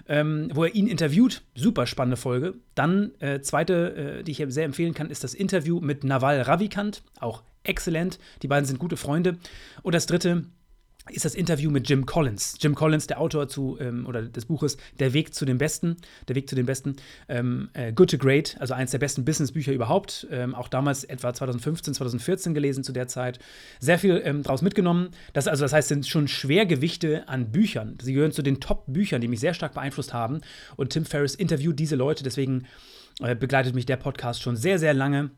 ähm, 0.07 0.49
wo 0.53 0.63
er 0.63 0.75
ihn 0.75 0.87
interviewt. 0.87 1.43
Super 1.55 1.87
spannende 1.87 2.17
Folge. 2.17 2.55
Dann, 2.75 3.11
äh, 3.19 3.41
zweite, 3.41 4.19
äh, 4.19 4.23
die 4.23 4.31
ich 4.31 4.43
sehr 4.47 4.65
empfehlen 4.65 4.93
kann, 4.93 5.09
ist 5.09 5.23
das 5.23 5.33
Interview 5.33 5.79
mit 5.79 6.03
Naval 6.03 6.41
Ravikant, 6.41 7.03
auch 7.19 7.43
exzellent. 7.63 8.19
Die 8.41 8.47
beiden 8.47 8.65
sind 8.65 8.79
gute 8.79 8.97
Freunde. 8.97 9.37
Und 9.81 9.95
das 9.95 10.05
dritte 10.05 10.45
ist 11.09 11.25
das 11.25 11.35
Interview 11.35 11.69
mit 11.69 11.87
Jim 11.87 12.05
Collins. 12.05 12.57
Jim 12.59 12.73
Collins, 12.73 13.07
der 13.07 13.19
Autor 13.19 13.47
zu, 13.47 13.77
ähm, 13.79 14.05
oder 14.07 14.23
des 14.23 14.45
Buches 14.45 14.77
Der 14.99 15.13
Weg 15.13 15.33
zu 15.33 15.45
den 15.45 15.57
Besten, 15.57 15.97
der 16.27 16.35
Weg 16.35 16.49
zu 16.49 16.55
den 16.55 16.65
Besten, 16.65 16.95
ähm, 17.29 17.69
äh, 17.73 17.93
Good 17.93 18.11
to 18.11 18.17
Great, 18.17 18.55
also 18.59 18.73
eines 18.73 18.91
der 18.91 18.97
besten 18.97 19.23
Businessbücher 19.23 19.71
überhaupt. 19.71 20.27
Ähm, 20.31 20.55
auch 20.55 20.67
damals 20.67 21.03
etwa 21.03 21.33
2015, 21.33 21.93
2014 21.93 22.53
gelesen 22.53 22.83
zu 22.83 22.91
der 22.91 23.07
Zeit. 23.07 23.39
Sehr 23.79 23.99
viel 23.99 24.21
ähm, 24.23 24.43
draus 24.43 24.61
mitgenommen. 24.61 25.09
Das, 25.33 25.47
also, 25.47 25.63
das 25.63 25.73
heißt, 25.73 25.89
sind 25.89 26.07
schon 26.07 26.27
Schwergewichte 26.27 27.27
an 27.27 27.51
Büchern. 27.51 27.97
Sie 28.01 28.13
gehören 28.13 28.31
zu 28.31 28.41
den 28.41 28.59
Top-Büchern, 28.59 29.21
die 29.21 29.27
mich 29.27 29.39
sehr 29.39 29.53
stark 29.53 29.73
beeinflusst 29.73 30.13
haben. 30.13 30.41
Und 30.75 30.89
Tim 30.89 31.05
Ferriss 31.05 31.35
interviewt 31.35 31.77
diese 31.79 31.95
Leute, 31.95 32.23
deswegen 32.23 32.65
äh, 33.21 33.35
begleitet 33.35 33.75
mich 33.75 33.85
der 33.85 33.97
Podcast 33.97 34.41
schon 34.41 34.55
sehr, 34.55 34.79
sehr 34.79 34.93
lange. 34.93 35.29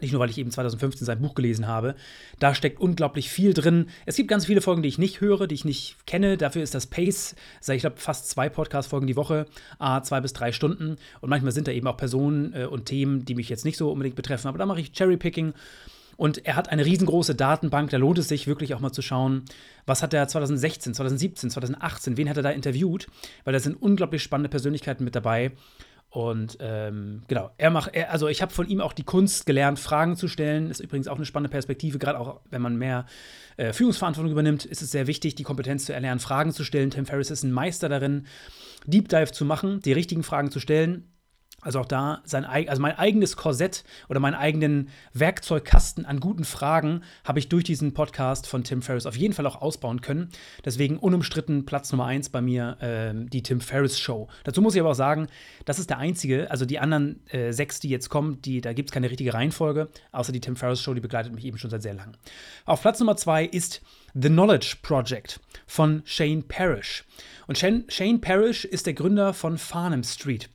Nicht 0.00 0.12
nur, 0.12 0.20
weil 0.20 0.30
ich 0.30 0.38
eben 0.38 0.50
2015 0.50 1.06
sein 1.06 1.20
Buch 1.20 1.34
gelesen 1.34 1.66
habe. 1.66 1.94
Da 2.38 2.54
steckt 2.54 2.80
unglaublich 2.80 3.30
viel 3.30 3.54
drin. 3.54 3.88
Es 4.04 4.16
gibt 4.16 4.28
ganz 4.28 4.46
viele 4.46 4.60
Folgen, 4.60 4.82
die 4.82 4.88
ich 4.88 4.98
nicht 4.98 5.20
höre, 5.20 5.46
die 5.46 5.54
ich 5.54 5.64
nicht 5.64 6.06
kenne. 6.06 6.36
Dafür 6.36 6.62
ist 6.62 6.74
das 6.74 6.86
Pace, 6.86 7.34
ich 7.66 7.80
glaube, 7.80 7.96
fast 7.96 8.28
zwei 8.28 8.48
Podcast-Folgen 8.48 9.06
die 9.06 9.16
Woche, 9.16 9.46
a 9.78 10.02
zwei 10.02 10.20
bis 10.20 10.34
drei 10.34 10.52
Stunden. 10.52 10.96
Und 11.20 11.30
manchmal 11.30 11.52
sind 11.52 11.66
da 11.66 11.72
eben 11.72 11.86
auch 11.86 11.96
Personen 11.96 12.52
äh, 12.52 12.66
und 12.66 12.86
Themen, 12.86 13.24
die 13.24 13.34
mich 13.34 13.48
jetzt 13.48 13.64
nicht 13.64 13.78
so 13.78 13.90
unbedingt 13.90 14.16
betreffen. 14.16 14.48
Aber 14.48 14.58
da 14.58 14.66
mache 14.66 14.80
ich 14.80 14.92
Cherry-Picking. 14.92 15.54
Und 16.16 16.46
er 16.46 16.56
hat 16.56 16.70
eine 16.70 16.84
riesengroße 16.84 17.34
Datenbank, 17.34 17.90
da 17.90 17.98
lohnt 17.98 18.18
es 18.18 18.28
sich 18.28 18.46
wirklich 18.46 18.74
auch 18.74 18.80
mal 18.80 18.92
zu 18.92 19.02
schauen, 19.02 19.44
was 19.84 20.02
hat 20.02 20.14
er 20.14 20.26
2016, 20.26 20.94
2017, 20.94 21.50
2018, 21.50 22.16
wen 22.16 22.30
hat 22.30 22.38
er 22.38 22.42
da 22.42 22.50
interviewt, 22.50 23.06
weil 23.44 23.52
da 23.52 23.60
sind 23.60 23.80
unglaublich 23.80 24.22
spannende 24.22 24.48
Persönlichkeiten 24.48 25.04
mit 25.04 25.14
dabei. 25.14 25.52
Und 26.16 26.56
ähm, 26.60 27.24
genau, 27.28 27.50
er 27.58 27.68
macht, 27.68 27.94
er, 27.94 28.10
also 28.10 28.26
ich 28.28 28.40
habe 28.40 28.50
von 28.50 28.66
ihm 28.66 28.80
auch 28.80 28.94
die 28.94 29.02
Kunst 29.02 29.44
gelernt, 29.44 29.78
Fragen 29.78 30.16
zu 30.16 30.28
stellen. 30.28 30.70
Ist 30.70 30.80
übrigens 30.80 31.08
auch 31.08 31.16
eine 31.16 31.26
spannende 31.26 31.50
Perspektive, 31.50 31.98
gerade 31.98 32.18
auch 32.18 32.40
wenn 32.48 32.62
man 32.62 32.78
mehr 32.78 33.04
äh, 33.58 33.74
Führungsverantwortung 33.74 34.32
übernimmt, 34.32 34.64
ist 34.64 34.80
es 34.80 34.90
sehr 34.90 35.08
wichtig, 35.08 35.34
die 35.34 35.42
Kompetenz 35.42 35.84
zu 35.84 35.92
erlernen, 35.92 36.18
Fragen 36.18 36.52
zu 36.52 36.64
stellen. 36.64 36.90
Tim 36.90 37.04
Ferriss 37.04 37.30
ist 37.30 37.42
ein 37.42 37.52
Meister 37.52 37.90
darin, 37.90 38.24
Deep 38.86 39.10
Dive 39.10 39.30
zu 39.30 39.44
machen, 39.44 39.80
die 39.82 39.92
richtigen 39.92 40.22
Fragen 40.22 40.50
zu 40.50 40.58
stellen 40.58 41.04
also 41.62 41.80
auch 41.80 41.86
da 41.86 42.22
sein 42.24 42.44
also 42.44 42.80
mein 42.80 42.96
eigenes 42.96 43.36
Korsett 43.36 43.84
oder 44.08 44.20
meinen 44.20 44.34
eigenen 44.34 44.88
Werkzeugkasten 45.14 46.06
an 46.06 46.20
guten 46.20 46.44
Fragen 46.44 47.02
habe 47.24 47.38
ich 47.38 47.48
durch 47.48 47.64
diesen 47.64 47.92
Podcast 47.92 48.46
von 48.46 48.62
Tim 48.62 48.82
Ferriss 48.82 49.06
auf 49.06 49.16
jeden 49.16 49.34
Fall 49.34 49.46
auch 49.46 49.60
ausbauen 49.60 50.00
können. 50.00 50.28
Deswegen 50.64 50.98
unumstritten 50.98 51.66
Platz 51.66 51.90
Nummer 51.90 52.06
eins 52.06 52.28
bei 52.28 52.40
mir 52.40 52.76
äh, 52.80 53.28
die 53.28 53.42
Tim 53.42 53.60
Ferriss 53.60 53.98
Show. 53.98 54.28
Dazu 54.44 54.62
muss 54.62 54.74
ich 54.74 54.80
aber 54.80 54.90
auch 54.90 54.94
sagen, 54.94 55.26
das 55.64 55.78
ist 55.78 55.90
der 55.90 55.98
einzige, 55.98 56.50
also 56.50 56.66
die 56.66 56.78
anderen 56.78 57.26
äh, 57.30 57.52
sechs, 57.52 57.80
die 57.80 57.88
jetzt 57.88 58.10
kommen, 58.10 58.40
die, 58.42 58.60
da 58.60 58.72
gibt 58.72 58.90
es 58.90 58.92
keine 58.92 59.10
richtige 59.10 59.34
Reihenfolge, 59.34 59.88
außer 60.12 60.32
die 60.32 60.40
Tim 60.40 60.56
Ferriss 60.56 60.80
Show, 60.80 60.94
die 60.94 61.00
begleitet 61.00 61.34
mich 61.34 61.44
eben 61.44 61.58
schon 61.58 61.70
seit 61.70 61.82
sehr 61.82 61.94
langem. 61.94 62.14
Auf 62.64 62.82
Platz 62.82 63.00
Nummer 63.00 63.16
zwei 63.16 63.44
ist 63.44 63.82
The 64.14 64.28
Knowledge 64.28 64.76
Project 64.82 65.40
von 65.66 66.02
Shane 66.04 66.44
Parrish. 66.46 67.04
Und 67.46 67.58
Shane, 67.58 67.84
Shane 67.88 68.20
Parrish 68.20 68.64
ist 68.64 68.86
der 68.86 68.94
Gründer 68.94 69.34
von 69.34 69.58
Farnham 69.58 70.04
Street. 70.04 70.48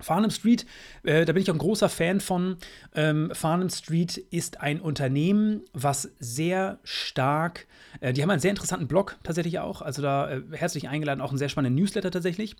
Farnham 0.00 0.30
Street, 0.30 0.66
äh, 1.02 1.24
da 1.24 1.32
bin 1.32 1.42
ich 1.42 1.50
auch 1.50 1.54
ein 1.54 1.58
großer 1.58 1.88
Fan 1.88 2.20
von. 2.20 2.56
Ähm, 2.94 3.30
Farnham 3.32 3.70
Street 3.70 4.16
ist 4.16 4.60
ein 4.60 4.80
Unternehmen, 4.80 5.62
was 5.72 6.10
sehr 6.18 6.78
stark, 6.84 7.66
äh, 8.00 8.12
die 8.12 8.22
haben 8.22 8.30
einen 8.30 8.40
sehr 8.40 8.50
interessanten 8.50 8.88
Blog 8.88 9.16
tatsächlich 9.22 9.58
auch, 9.58 9.82
also 9.82 10.02
da 10.02 10.30
äh, 10.30 10.42
herzlich 10.52 10.88
eingeladen, 10.88 11.20
auch 11.20 11.30
einen 11.30 11.38
sehr 11.38 11.48
spannenden 11.48 11.80
Newsletter 11.80 12.10
tatsächlich, 12.10 12.56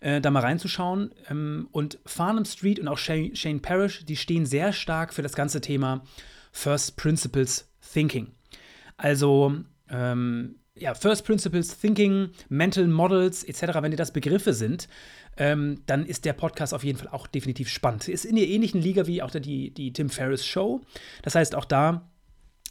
äh, 0.00 0.20
da 0.20 0.30
mal 0.30 0.40
reinzuschauen. 0.40 1.10
Ähm, 1.28 1.68
und 1.72 1.98
Farnham 2.06 2.44
Street 2.44 2.78
und 2.78 2.88
auch 2.88 2.98
Shane, 2.98 3.34
Shane 3.34 3.60
Parrish, 3.60 4.04
die 4.04 4.16
stehen 4.16 4.46
sehr 4.46 4.72
stark 4.72 5.12
für 5.14 5.22
das 5.22 5.34
ganze 5.34 5.60
Thema 5.60 6.02
First 6.52 6.96
Principles 6.96 7.70
Thinking. 7.92 8.32
Also, 8.96 9.56
ähm, 9.90 10.56
ja, 10.78 10.94
First 10.94 11.24
Principles 11.24 11.78
Thinking, 11.78 12.30
Mental 12.48 12.86
Models 12.86 13.44
etc., 13.44 13.78
wenn 13.80 13.90
dir 13.90 13.96
das 13.96 14.12
Begriffe 14.12 14.52
sind, 14.52 14.88
ähm, 15.36 15.82
dann 15.86 16.04
ist 16.06 16.24
der 16.24 16.32
Podcast 16.32 16.74
auf 16.74 16.84
jeden 16.84 16.98
Fall 16.98 17.08
auch 17.08 17.26
definitiv 17.26 17.68
spannend. 17.68 18.08
Ist 18.08 18.24
in 18.24 18.36
der 18.36 18.46
ähnlichen 18.46 18.80
Liga 18.80 19.06
wie 19.06 19.22
auch 19.22 19.30
die, 19.30 19.70
die 19.72 19.92
Tim 19.92 20.10
Ferriss 20.10 20.46
Show. 20.46 20.80
Das 21.22 21.34
heißt, 21.34 21.54
auch 21.54 21.64
da 21.64 22.08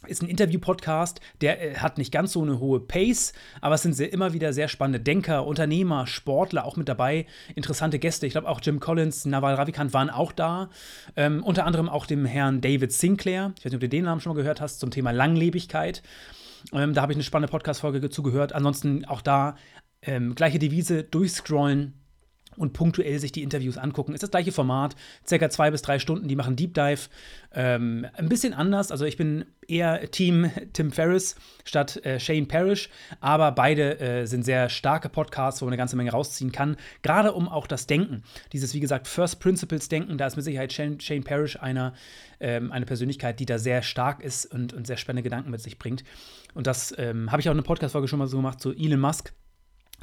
ist 0.06 0.22
ein 0.22 0.28
Interview-Podcast, 0.28 1.20
der 1.40 1.62
äh, 1.62 1.74
hat 1.76 1.98
nicht 1.98 2.12
ganz 2.12 2.32
so 2.32 2.42
eine 2.42 2.60
hohe 2.60 2.80
Pace, 2.80 3.32
aber 3.60 3.76
es 3.76 3.82
sind 3.82 3.94
sehr, 3.94 4.12
immer 4.12 4.32
wieder 4.32 4.52
sehr 4.52 4.68
spannende 4.68 5.00
Denker, 5.00 5.46
Unternehmer, 5.46 6.06
Sportler 6.06 6.64
auch 6.64 6.76
mit 6.76 6.88
dabei, 6.88 7.26
interessante 7.54 7.98
Gäste. 7.98 8.26
Ich 8.26 8.32
glaube 8.32 8.48
auch 8.48 8.60
Jim 8.62 8.78
Collins, 8.78 9.24
Naval 9.24 9.54
Ravikant 9.54 9.92
waren 9.94 10.10
auch 10.10 10.32
da. 10.32 10.70
Ähm, 11.16 11.42
unter 11.42 11.64
anderem 11.64 11.88
auch 11.88 12.06
dem 12.06 12.24
Herrn 12.24 12.60
David 12.60 12.92
Sinclair. 12.92 13.52
Ich 13.58 13.64
weiß 13.64 13.72
nicht, 13.72 13.76
ob 13.76 13.80
du 13.80 13.88
den 13.88 14.04
Namen 14.04 14.20
schon 14.20 14.34
mal 14.34 14.40
gehört 14.40 14.60
hast, 14.60 14.80
zum 14.80 14.90
Thema 14.90 15.10
Langlebigkeit. 15.10 16.02
Ähm, 16.72 16.94
da 16.94 17.02
habe 17.02 17.12
ich 17.12 17.16
eine 17.16 17.24
spannende 17.24 17.50
Podcast-Folge 17.50 18.08
zugehört. 18.10 18.52
Ansonsten 18.52 19.04
auch 19.04 19.22
da 19.22 19.56
ähm, 20.02 20.34
gleiche 20.34 20.58
Devise, 20.58 21.04
durchscrollen, 21.04 22.05
und 22.56 22.72
punktuell 22.72 23.18
sich 23.18 23.32
die 23.32 23.42
Interviews 23.42 23.76
angucken. 23.76 24.14
Ist 24.14 24.22
das 24.22 24.30
gleiche 24.30 24.52
Format, 24.52 24.96
circa 25.26 25.50
zwei 25.50 25.70
bis 25.70 25.82
drei 25.82 25.98
Stunden, 25.98 26.28
die 26.28 26.36
machen 26.36 26.56
Deep 26.56 26.74
Dive. 26.74 27.08
Ähm, 27.54 28.06
ein 28.14 28.28
bisschen 28.28 28.54
anders, 28.54 28.90
also 28.90 29.04
ich 29.04 29.16
bin 29.16 29.46
eher 29.66 30.10
Team 30.10 30.50
Tim 30.72 30.92
Ferriss 30.92 31.36
statt 31.64 32.04
äh, 32.04 32.20
Shane 32.20 32.46
Parrish, 32.46 32.90
aber 33.20 33.52
beide 33.52 33.98
äh, 34.00 34.26
sind 34.26 34.44
sehr 34.44 34.68
starke 34.68 35.08
Podcasts, 35.08 35.60
wo 35.60 35.66
man 35.66 35.72
eine 35.72 35.78
ganze 35.78 35.96
Menge 35.96 36.12
rausziehen 36.12 36.52
kann. 36.52 36.76
Gerade 37.02 37.32
um 37.32 37.48
auch 37.48 37.66
das 37.66 37.86
Denken, 37.86 38.22
dieses 38.52 38.74
wie 38.74 38.80
gesagt 38.80 39.08
First 39.08 39.40
Principles 39.40 39.88
Denken, 39.88 40.18
da 40.18 40.26
ist 40.26 40.36
mit 40.36 40.44
Sicherheit 40.44 40.72
Shane, 40.72 41.00
Shane 41.00 41.24
Parrish 41.24 41.56
einer, 41.56 41.94
ähm, 42.40 42.72
eine 42.72 42.86
Persönlichkeit, 42.86 43.40
die 43.40 43.46
da 43.46 43.58
sehr 43.58 43.82
stark 43.82 44.22
ist 44.22 44.46
und, 44.46 44.72
und 44.72 44.86
sehr 44.86 44.96
spannende 44.96 45.22
Gedanken 45.22 45.50
mit 45.50 45.60
sich 45.60 45.78
bringt. 45.78 46.04
Und 46.54 46.66
das 46.66 46.94
ähm, 46.98 47.30
habe 47.32 47.40
ich 47.40 47.48
auch 47.48 47.52
in 47.52 47.58
einer 47.58 47.66
Podcast-Folge 47.66 48.08
schon 48.08 48.18
mal 48.18 48.26
so 48.26 48.36
gemacht 48.38 48.60
zu 48.60 48.72
Elon 48.72 49.00
Musk 49.00 49.32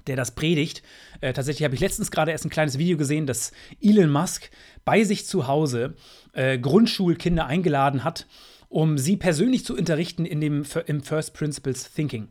der 0.07 0.15
das 0.15 0.31
predigt. 0.31 0.83
Äh, 1.21 1.33
tatsächlich 1.33 1.63
habe 1.63 1.75
ich 1.75 1.81
letztens 1.81 2.12
gerade 2.12 2.31
erst 2.31 2.45
ein 2.45 2.50
kleines 2.50 2.77
Video 2.77 2.97
gesehen, 2.97 3.25
dass 3.25 3.51
Elon 3.81 4.12
Musk 4.12 4.50
bei 4.85 5.03
sich 5.03 5.25
zu 5.25 5.47
Hause 5.47 5.95
äh, 6.33 6.57
Grundschulkinder 6.57 7.45
eingeladen 7.45 8.03
hat, 8.03 8.27
um 8.69 8.97
sie 8.97 9.17
persönlich 9.17 9.65
zu 9.65 9.75
unterrichten 9.75 10.25
in 10.25 10.41
dem, 10.41 10.65
im 10.88 11.03
First 11.03 11.33
Principles 11.33 11.91
Thinking. 11.93 12.27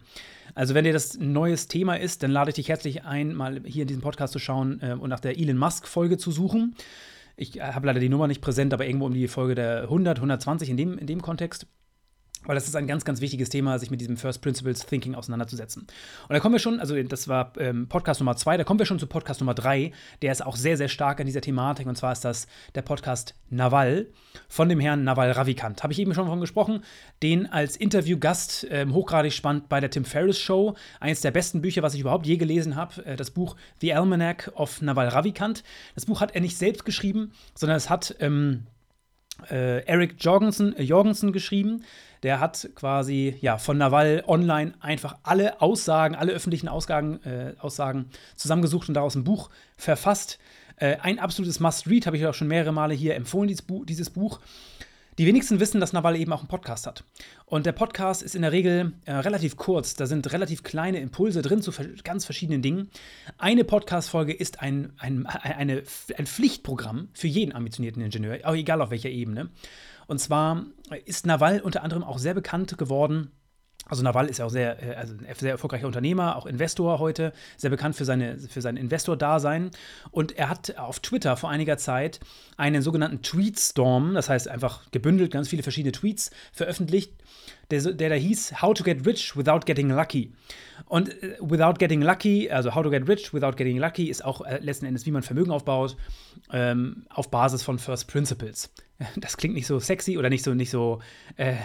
Also, 0.55 0.75
wenn 0.75 0.85
dir 0.85 0.93
das 0.93 1.15
ein 1.15 1.33
neues 1.33 1.69
Thema 1.69 1.95
ist, 1.95 2.23
dann 2.23 2.31
lade 2.31 2.51
ich 2.51 2.57
dich 2.57 2.69
herzlich 2.69 3.05
ein, 3.05 3.35
mal 3.35 3.63
hier 3.65 3.83
in 3.83 3.89
diesem 3.89 4.03
Podcast 4.03 4.33
zu 4.33 4.39
schauen 4.39 4.81
äh, 4.83 4.93
und 4.93 5.09
nach 5.09 5.21
der 5.21 5.39
Elon 5.39 5.57
Musk-Folge 5.57 6.19
zu 6.19 6.31
suchen. 6.31 6.75
Ich 7.37 7.59
äh, 7.59 7.63
habe 7.63 7.87
leider 7.87 8.01
die 8.01 8.11
Nummer 8.11 8.27
nicht 8.27 8.43
präsent, 8.43 8.75
aber 8.75 8.87
irgendwo 8.87 9.07
um 9.07 9.15
die 9.15 9.29
Folge 9.29 9.55
der 9.55 9.83
100, 9.85 10.19
120 10.19 10.69
in 10.69 10.77
dem, 10.77 10.99
in 10.99 11.07
dem 11.07 11.23
Kontext. 11.23 11.67
Weil 12.45 12.55
das 12.55 12.67
ist 12.67 12.77
ein 12.77 12.87
ganz, 12.87 13.05
ganz 13.05 13.21
wichtiges 13.21 13.49
Thema, 13.49 13.79
sich 13.79 13.91
mit 13.91 14.01
diesem 14.01 14.17
First 14.17 14.43
Principles 14.43 14.85
Thinking 14.87 15.15
auseinanderzusetzen. 15.15 15.83
Und 15.83 16.33
da 16.33 16.41
kommen 16.41 16.55
wir 16.55 16.59
schon, 16.59 16.81
also 16.81 17.01
das 17.03 17.29
war 17.29 17.53
ähm, 17.59 17.89
Podcast 17.89 18.21
Nummer 18.21 18.37
zwei, 18.37 18.57
da 18.57 18.65
kommen 18.65 18.79
wir 18.79 18.87
schon 18.87 18.99
zu 18.99 19.07
Podcast 19.07 19.41
Nummer 19.41 19.55
drei. 19.55 19.93
Der 20.23 20.33
ist 20.33 20.45
auch 20.45 20.57
sehr, 20.57 20.77
sehr 20.77 20.89
stark 20.89 21.21
an 21.21 21.27
dieser 21.27 21.41
Thematik. 21.41 21.87
Und 21.87 21.97
zwar 21.97 22.13
ist 22.13 22.25
das 22.25 22.47
der 22.75 22.83
Podcast 22.83 23.35
Naval 23.51 24.07
von 24.49 24.69
dem 24.69 24.81
Herrn 24.81 25.05
Naval 25.05 25.31
Ravikant. 25.31 25.83
Habe 25.83 25.93
ich 25.93 25.99
eben 25.99 26.15
schon 26.15 26.27
von 26.27 26.41
gesprochen. 26.41 26.83
Den 27.23 27.47
als 27.47 27.77
Interviewgast 27.77 28.67
ähm, 28.71 28.95
hochgradig 28.95 29.33
spannend 29.33 29.69
bei 29.69 29.81
der 29.81 29.91
Tim 29.91 30.05
Ferriss 30.05 30.39
Show. 30.39 30.75
Eines 31.01 31.21
der 31.21 31.31
besten 31.31 31.61
Bücher, 31.61 31.83
was 31.83 31.95
ich 31.95 32.01
überhaupt 32.01 32.27
je 32.27 32.37
gelesen 32.37 32.77
habe. 32.77 33.05
Äh, 33.05 33.17
das 33.17 33.31
Buch 33.31 33.57
The 33.81 33.95
Almanac 33.95 34.51
of 34.55 34.83
Naval 34.83 35.09
Ravikant. 35.09 35.63
Das 35.95 36.07
Buch 36.07 36.21
hat 36.21 36.35
er 36.35 36.41
nicht 36.41 36.57
selbst 36.57 36.85
geschrieben, 36.85 37.33
sondern 37.55 37.77
es 37.77 37.89
hat 37.89 38.17
ähm, 38.21 38.67
äh, 39.51 39.85
Eric 39.87 40.17
Jorgensen, 40.21 40.77
äh, 40.77 40.83
Jorgensen 40.83 41.33
geschrieben. 41.33 41.85
Der 42.23 42.39
hat 42.39 42.69
quasi 42.77 43.37
ja, 43.41 43.59
von 43.59 43.79
Nawal 43.79 44.23
online 44.27 44.75
einfach 44.81 45.17
alle 45.25 45.61
Aussagen, 45.61 46.15
alle 46.15 46.33
öffentlichen 46.33 46.69
Aussagen, 46.69 47.21
äh, 47.25 47.55
Aussagen 47.59 48.07
zusammengesucht 48.37 48.89
und 48.89 48.95
daraus 48.95 49.17
ein 49.17 49.25
Buch 49.25 49.51
verfasst. 49.77 50.39
Äh, 50.77 50.99
ein 51.03 51.19
absolutes 51.19 51.59
Must-Read, 51.61 52.07
habe 52.07 52.17
ich 52.17 52.27
auch 52.27 52.35
schon 52.35 52.49
mehrere 52.49 52.73
Male 52.73 52.95
hier 52.95 53.17
empfohlen, 53.17 53.49
dieses 53.49 53.63
Buch. 53.63 53.85
Dieses 53.87 54.11
Buch. 54.11 54.41
Die 55.19 55.27
wenigsten 55.27 55.61
wissen, 55.61 55.79
dass 55.79 55.93
Nawal 55.93 56.17
eben 56.17 56.33
auch 56.33 56.39
einen 56.39 56.49
Podcast 56.49 56.87
hat. 56.87 57.05
Und 57.45 57.67
der 57.67 57.73
Podcast 57.73 58.23
ist 58.23 58.35
in 58.35 58.41
der 58.41 58.53
Regel 58.53 58.95
äh, 59.05 59.13
relativ 59.13 59.57
kurz. 59.57 59.95
Da 59.95 60.07
sind 60.07 60.33
relativ 60.33 60.63
kleine 60.63 61.01
Impulse 61.01 61.43
drin 61.43 61.61
zu 61.61 61.71
ganz 62.03 62.25
verschiedenen 62.25 62.63
Dingen. 62.63 62.91
Eine 63.37 63.65
Podcast-Folge 63.65 64.33
ist 64.33 64.63
ein, 64.63 64.95
ein, 64.99 65.27
eine, 65.27 65.83
ein 66.17 66.27
Pflichtprogramm 66.27 67.09
für 67.13 67.29
jeden 67.29 67.55
ambitionierten 67.55 68.03
Ingenieur, 68.03 68.39
auch 68.45 68.55
egal 68.55 68.81
auf 68.81 68.91
welcher 68.91 69.11
Ebene. 69.11 69.51
Und 70.07 70.19
zwar 70.19 70.65
ist 71.05 71.27
Nawal 71.27 71.61
unter 71.61 71.83
anderem 71.83 72.05
auch 72.05 72.19
sehr 72.19 72.35
bekannt 72.35 72.79
geworden 72.79 73.33
also 73.89 74.03
Naval 74.03 74.29
ist 74.29 74.39
ja 74.39 74.45
auch 74.45 74.51
sehr, 74.51 74.83
äh, 74.83 74.95
also 74.95 75.15
ein 75.15 75.35
sehr 75.35 75.51
erfolgreicher 75.51 75.87
Unternehmer, 75.87 76.37
auch 76.37 76.47
Investor 76.47 76.99
heute, 76.99 77.33
sehr 77.57 77.71
bekannt 77.71 77.97
für, 77.97 78.05
seine, 78.05 78.39
für 78.39 78.63
sein 78.63 78.77
Investor-Dasein. 78.77 79.71
Und 80.11 80.33
er 80.39 80.49
hat 80.49 80.79
auf 80.79 81.01
Twitter 81.01 81.37
vor 81.37 81.51
einiger 81.51 81.77
Zeit 81.79 82.21
einen 82.57 82.83
sogenannten 82.83 83.23
Tweetstorm, 83.23 84.15
das 84.15 84.29
heißt 84.29 84.49
einfach 84.49 84.91
gebündelt 84.93 85.33
ganz 85.33 85.49
viele 85.49 85.63
verschiedene 85.63 85.93
Tweets 85.93 86.31
veröffentlicht, 86.53 87.13
der, 87.71 87.81
der 87.93 88.09
da 88.11 88.15
hieß 88.15 88.63
How 88.63 88.73
to 88.75 88.85
get 88.85 89.05
rich 89.07 89.37
without 89.37 89.61
getting 89.65 89.91
lucky. 89.91 90.33
Und 90.87 91.11
äh, 91.23 91.37
without 91.41 91.75
getting 91.79 92.03
lucky, 92.03 92.51
also 92.51 92.75
how 92.75 92.83
to 92.83 92.91
get 92.91 93.09
rich 93.09 93.35
without 93.35 93.57
getting 93.57 93.79
lucky, 93.79 94.09
ist 94.09 94.25
auch 94.25 94.43
äh, 94.43 94.59
letzten 94.59 94.87
Endes, 94.87 95.07
wie 95.07 95.11
man 95.11 95.23
Vermögen 95.23 95.51
aufbaut, 95.51 95.97
ähm, 96.53 97.05
auf 97.11 97.31
Basis 97.31 97.63
von 97.63 97.79
First 97.79 98.09
Principles. 98.09 98.73
Das 99.17 99.37
klingt 99.37 99.57
nicht 99.57 99.67
so 99.67 99.81
sexy 99.81 100.17
oder 100.17 100.31
nicht 100.31 100.45
so, 100.45 100.55
nicht 100.55 100.71
so 100.71 101.01
äh, 101.37 101.57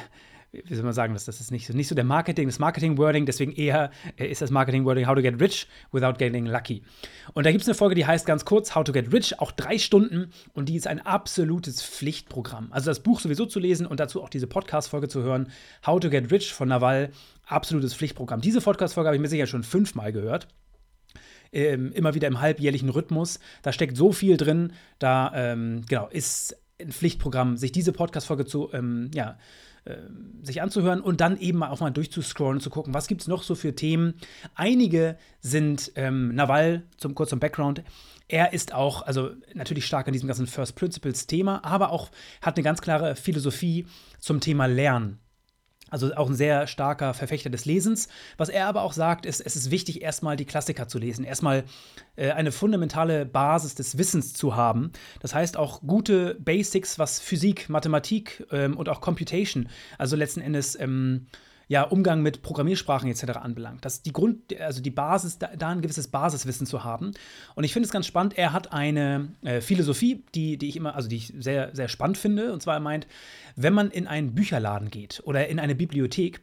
wie 0.52 0.74
soll 0.74 0.84
man 0.84 0.94
sagen, 0.94 1.14
das, 1.14 1.26
das 1.26 1.40
ist 1.40 1.52
nicht 1.52 1.68
so, 1.68 1.74
nicht 1.74 1.88
so 1.88 1.96
der 1.96 2.04
Marketing, 2.04 2.48
das 2.48 2.60
Marketing-Wording, 2.60 3.26
deswegen 3.26 3.52
eher 3.52 3.92
äh, 4.18 4.28
ist 4.28 4.42
das 4.42 4.50
Marketing-Wording 4.50 5.08
How 5.08 5.16
to 5.16 5.22
get 5.22 5.40
rich 5.40 5.68
without 5.92 6.14
getting 6.18 6.46
lucky. 6.46 6.84
Und 7.34 7.46
da 7.46 7.52
gibt 7.52 7.62
es 7.62 7.68
eine 7.68 7.76
Folge, 7.76 7.96
die 7.96 8.06
heißt 8.06 8.26
ganz 8.26 8.46
kurz 8.46 8.74
How 8.74 8.84
to 8.84 8.94
get 8.94 9.12
rich, 9.12 9.40
auch 9.40 9.52
drei 9.52 9.78
Stunden 9.78 10.32
und 10.54 10.70
die 10.70 10.76
ist 10.76 10.88
ein 10.88 11.06
absolutes 11.06 11.84
Pflichtprogramm. 11.84 12.68
Also 12.72 12.90
das 12.90 13.02
Buch 13.02 13.20
sowieso 13.20 13.46
zu 13.46 13.60
lesen 13.60 13.86
und 13.86 14.00
dazu 14.00 14.24
auch 14.24 14.30
diese 14.30 14.48
Podcast-Folge 14.48 15.08
zu 15.10 15.22
hören, 15.22 15.52
How 15.86 16.00
to 16.00 16.10
get 16.10 16.32
rich 16.32 16.54
von 16.54 16.70
Naval, 16.70 17.12
absolutes 17.46 17.94
Pflichtprogramm. 17.94 18.42
Diese 18.42 18.62
Podcast-Folge 18.62 19.08
habe 19.08 19.16
ich 19.16 19.22
mir 19.22 19.30
sicher 19.30 19.48
schon 19.48 19.64
fünfmal 19.64 20.12
gehört. 20.12 20.48
Ähm, 21.54 21.94
immer 21.94 22.14
wieder 22.14 22.28
im 22.28 22.42
halbjährlichen 22.42 22.90
Rhythmus. 22.90 23.40
Da 23.62 23.72
steckt 23.72 23.96
so 23.96 24.12
viel 24.12 24.36
drin. 24.36 24.74
Da 25.00 25.32
ähm, 25.34 25.84
genau, 25.88 26.08
ist 26.08 26.58
ein 26.80 26.92
Pflichtprogramm, 26.92 27.58
sich 27.58 27.72
diese 27.72 27.92
Podcast-Folge 27.92 28.46
zu, 28.46 28.72
ähm, 28.74 29.10
ja, 29.14 29.38
äh, 29.86 29.98
sich 30.44 30.62
anzuhören 30.62 31.02
und 31.02 31.22
dann 31.22 31.40
eben 31.40 31.64
auch 31.64 31.80
mal 31.80 31.92
durchzuscrollen 31.92 32.60
zu 32.60 32.70
gucken, 32.70 32.94
was 32.94 33.08
gibt 33.08 33.22
es 33.22 33.28
noch 33.28 33.44
so 33.44 33.56
für 33.56 33.76
Themen. 33.76 34.16
Einige 34.54 35.18
sind 35.40 35.92
ähm, 35.96 36.36
Nawal, 36.36 36.84
zum 36.98 37.16
kurzen 37.16 37.40
Background. 37.40 37.84
Er 38.28 38.54
ist 38.54 38.74
auch, 38.74 39.02
also 39.04 39.32
natürlich 39.54 39.86
stark 39.86 40.08
an 40.08 40.14
diesem 40.14 40.28
ganzen 40.28 40.48
First 40.48 40.76
Principles 40.76 41.28
Thema, 41.28 41.64
aber 41.64 41.92
auch 41.92 42.12
hat 42.42 42.58
eine 42.58 42.64
ganz 42.64 42.82
klare 42.82 43.16
Philosophie 43.16 43.88
zum 44.20 44.42
Thema 44.42 44.66
Lernen. 44.66 45.20
Also 45.90 46.14
auch 46.16 46.30
ein 46.30 46.36
sehr 46.36 46.68
starker 46.68 47.14
Verfechter 47.14 47.50
des 47.50 47.66
Lesens. 47.66 48.08
Was 48.38 48.50
er 48.50 48.68
aber 48.68 48.82
auch 48.82 48.94
sagt, 48.94 49.26
ist, 49.26 49.42
es 49.42 49.56
ist 49.56 49.72
wichtig, 49.72 50.02
erstmal 50.02 50.36
die 50.36 50.46
Klassiker 50.46 50.88
zu 50.88 51.00
lesen, 51.00 51.24
erstmal 51.24 51.64
äh, 52.16 52.32
eine 52.32 52.52
fundamentale 52.52 53.26
Basis 53.26 53.76
des 53.76 53.98
Wissens 53.98 54.34
zu 54.34 54.56
haben. 54.56 54.92
Das 55.22 55.34
heißt 55.34 55.58
auch 55.58 55.82
gute 55.82 56.36
Basics, 56.36 57.00
was 57.00 57.20
Physik, 57.20 57.70
Mathematik 57.70 58.46
ähm, 58.52 58.76
und 58.76 58.90
auch 58.90 59.02
Computation, 59.02 59.70
also 59.98 60.16
letzten 60.16 60.42
Endes 60.42 60.78
ähm, 60.80 61.28
ja, 61.68 61.84
Umgang 61.84 62.22
mit 62.22 62.42
Programmiersprachen 62.42 63.10
etc. 63.10 63.38
anbelangt. 63.38 63.84
Das 63.84 64.02
die 64.02 64.14
Grund, 64.14 64.58
also 64.60 64.82
die 64.82 64.92
Basis, 64.92 65.38
da, 65.38 65.48
da 65.56 65.70
ein 65.70 65.82
gewisses 65.82 66.08
Basiswissen 66.08 66.66
zu 66.66 66.84
haben. 66.84 67.12
Und 67.56 67.64
ich 67.64 67.74
finde 67.74 67.86
es 67.86 67.92
ganz 67.92 68.08
spannend, 68.08 68.38
er 68.38 68.54
hat 68.54 68.72
eine 68.72 69.30
äh, 69.44 69.60
Philosophie, 69.60 70.24
die, 70.34 70.58
die 70.58 70.70
ich 70.70 70.78
immer, 70.78 70.96
also 70.96 71.10
die 71.10 71.18
ich 71.18 71.34
sehr, 71.38 71.76
sehr 71.76 71.90
spannend 71.90 72.18
finde. 72.18 72.54
Und 72.54 72.62
zwar 72.62 72.76
er 72.76 72.80
meint, 72.80 73.08
wenn 73.56 73.74
man 73.74 73.92
in 73.92 74.08
einen 74.08 74.34
Bücherladen 74.34 74.90
geht 74.90 75.22
oder 75.26 75.48
in 75.48 75.60
eine 75.60 75.76
Bibliothek, 75.76 76.42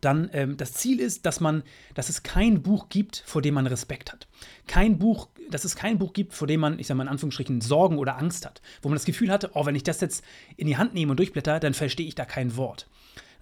dann 0.00 0.30
ähm, 0.32 0.56
das 0.56 0.72
Ziel 0.72 1.00
ist, 1.00 1.26
dass 1.26 1.40
man, 1.40 1.62
dass 1.94 2.08
es 2.08 2.22
kein 2.22 2.62
Buch 2.62 2.88
gibt, 2.88 3.22
vor 3.26 3.42
dem 3.42 3.54
man 3.54 3.66
Respekt 3.66 4.12
hat. 4.12 4.26
Kein 4.66 4.98
Buch, 4.98 5.28
dass 5.50 5.64
es 5.64 5.76
kein 5.76 5.98
Buch 5.98 6.12
gibt, 6.14 6.34
vor 6.34 6.46
dem 6.46 6.60
man, 6.60 6.78
ich 6.78 6.86
sage 6.86 6.96
mal 6.96 7.04
in 7.04 7.10
Anführungsstrichen, 7.10 7.60
Sorgen 7.60 7.98
oder 7.98 8.18
Angst 8.18 8.46
hat. 8.46 8.62
Wo 8.80 8.88
man 8.88 8.96
das 8.96 9.04
Gefühl 9.04 9.30
hatte, 9.30 9.50
oh, 9.54 9.66
wenn 9.66 9.74
ich 9.74 9.82
das 9.82 10.00
jetzt 10.00 10.24
in 10.56 10.66
die 10.66 10.78
Hand 10.78 10.94
nehme 10.94 11.12
und 11.12 11.18
durchblätter, 11.18 11.60
dann 11.60 11.74
verstehe 11.74 12.06
ich 12.06 12.14
da 12.14 12.24
kein 12.24 12.56
Wort. 12.56 12.88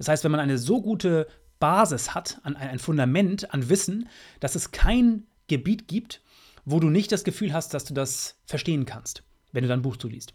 Das 0.01 0.09
heißt, 0.09 0.25
wenn 0.25 0.31
man 0.31 0.41
eine 0.41 0.57
so 0.57 0.81
gute 0.81 1.27
Basis 1.59 2.15
hat, 2.15 2.41
ein 2.43 2.79
Fundament 2.79 3.53
an 3.53 3.69
Wissen, 3.69 4.09
dass 4.41 4.55
es 4.55 4.71
kein 4.71 5.25
Gebiet 5.47 5.89
gibt, 5.89 6.23
wo 6.65 6.81
du 6.81 6.89
nicht 6.89 7.13
das 7.13 7.23
Gefühl 7.23 7.53
hast, 7.53 7.75
dass 7.75 7.85
du 7.85 7.93
das 7.93 8.41
verstehen 8.47 8.87
kannst, 8.87 9.25
wenn 9.53 9.61
du 9.61 9.69
dein 9.69 9.83
Buch 9.83 9.99
zuliest. 9.99 10.33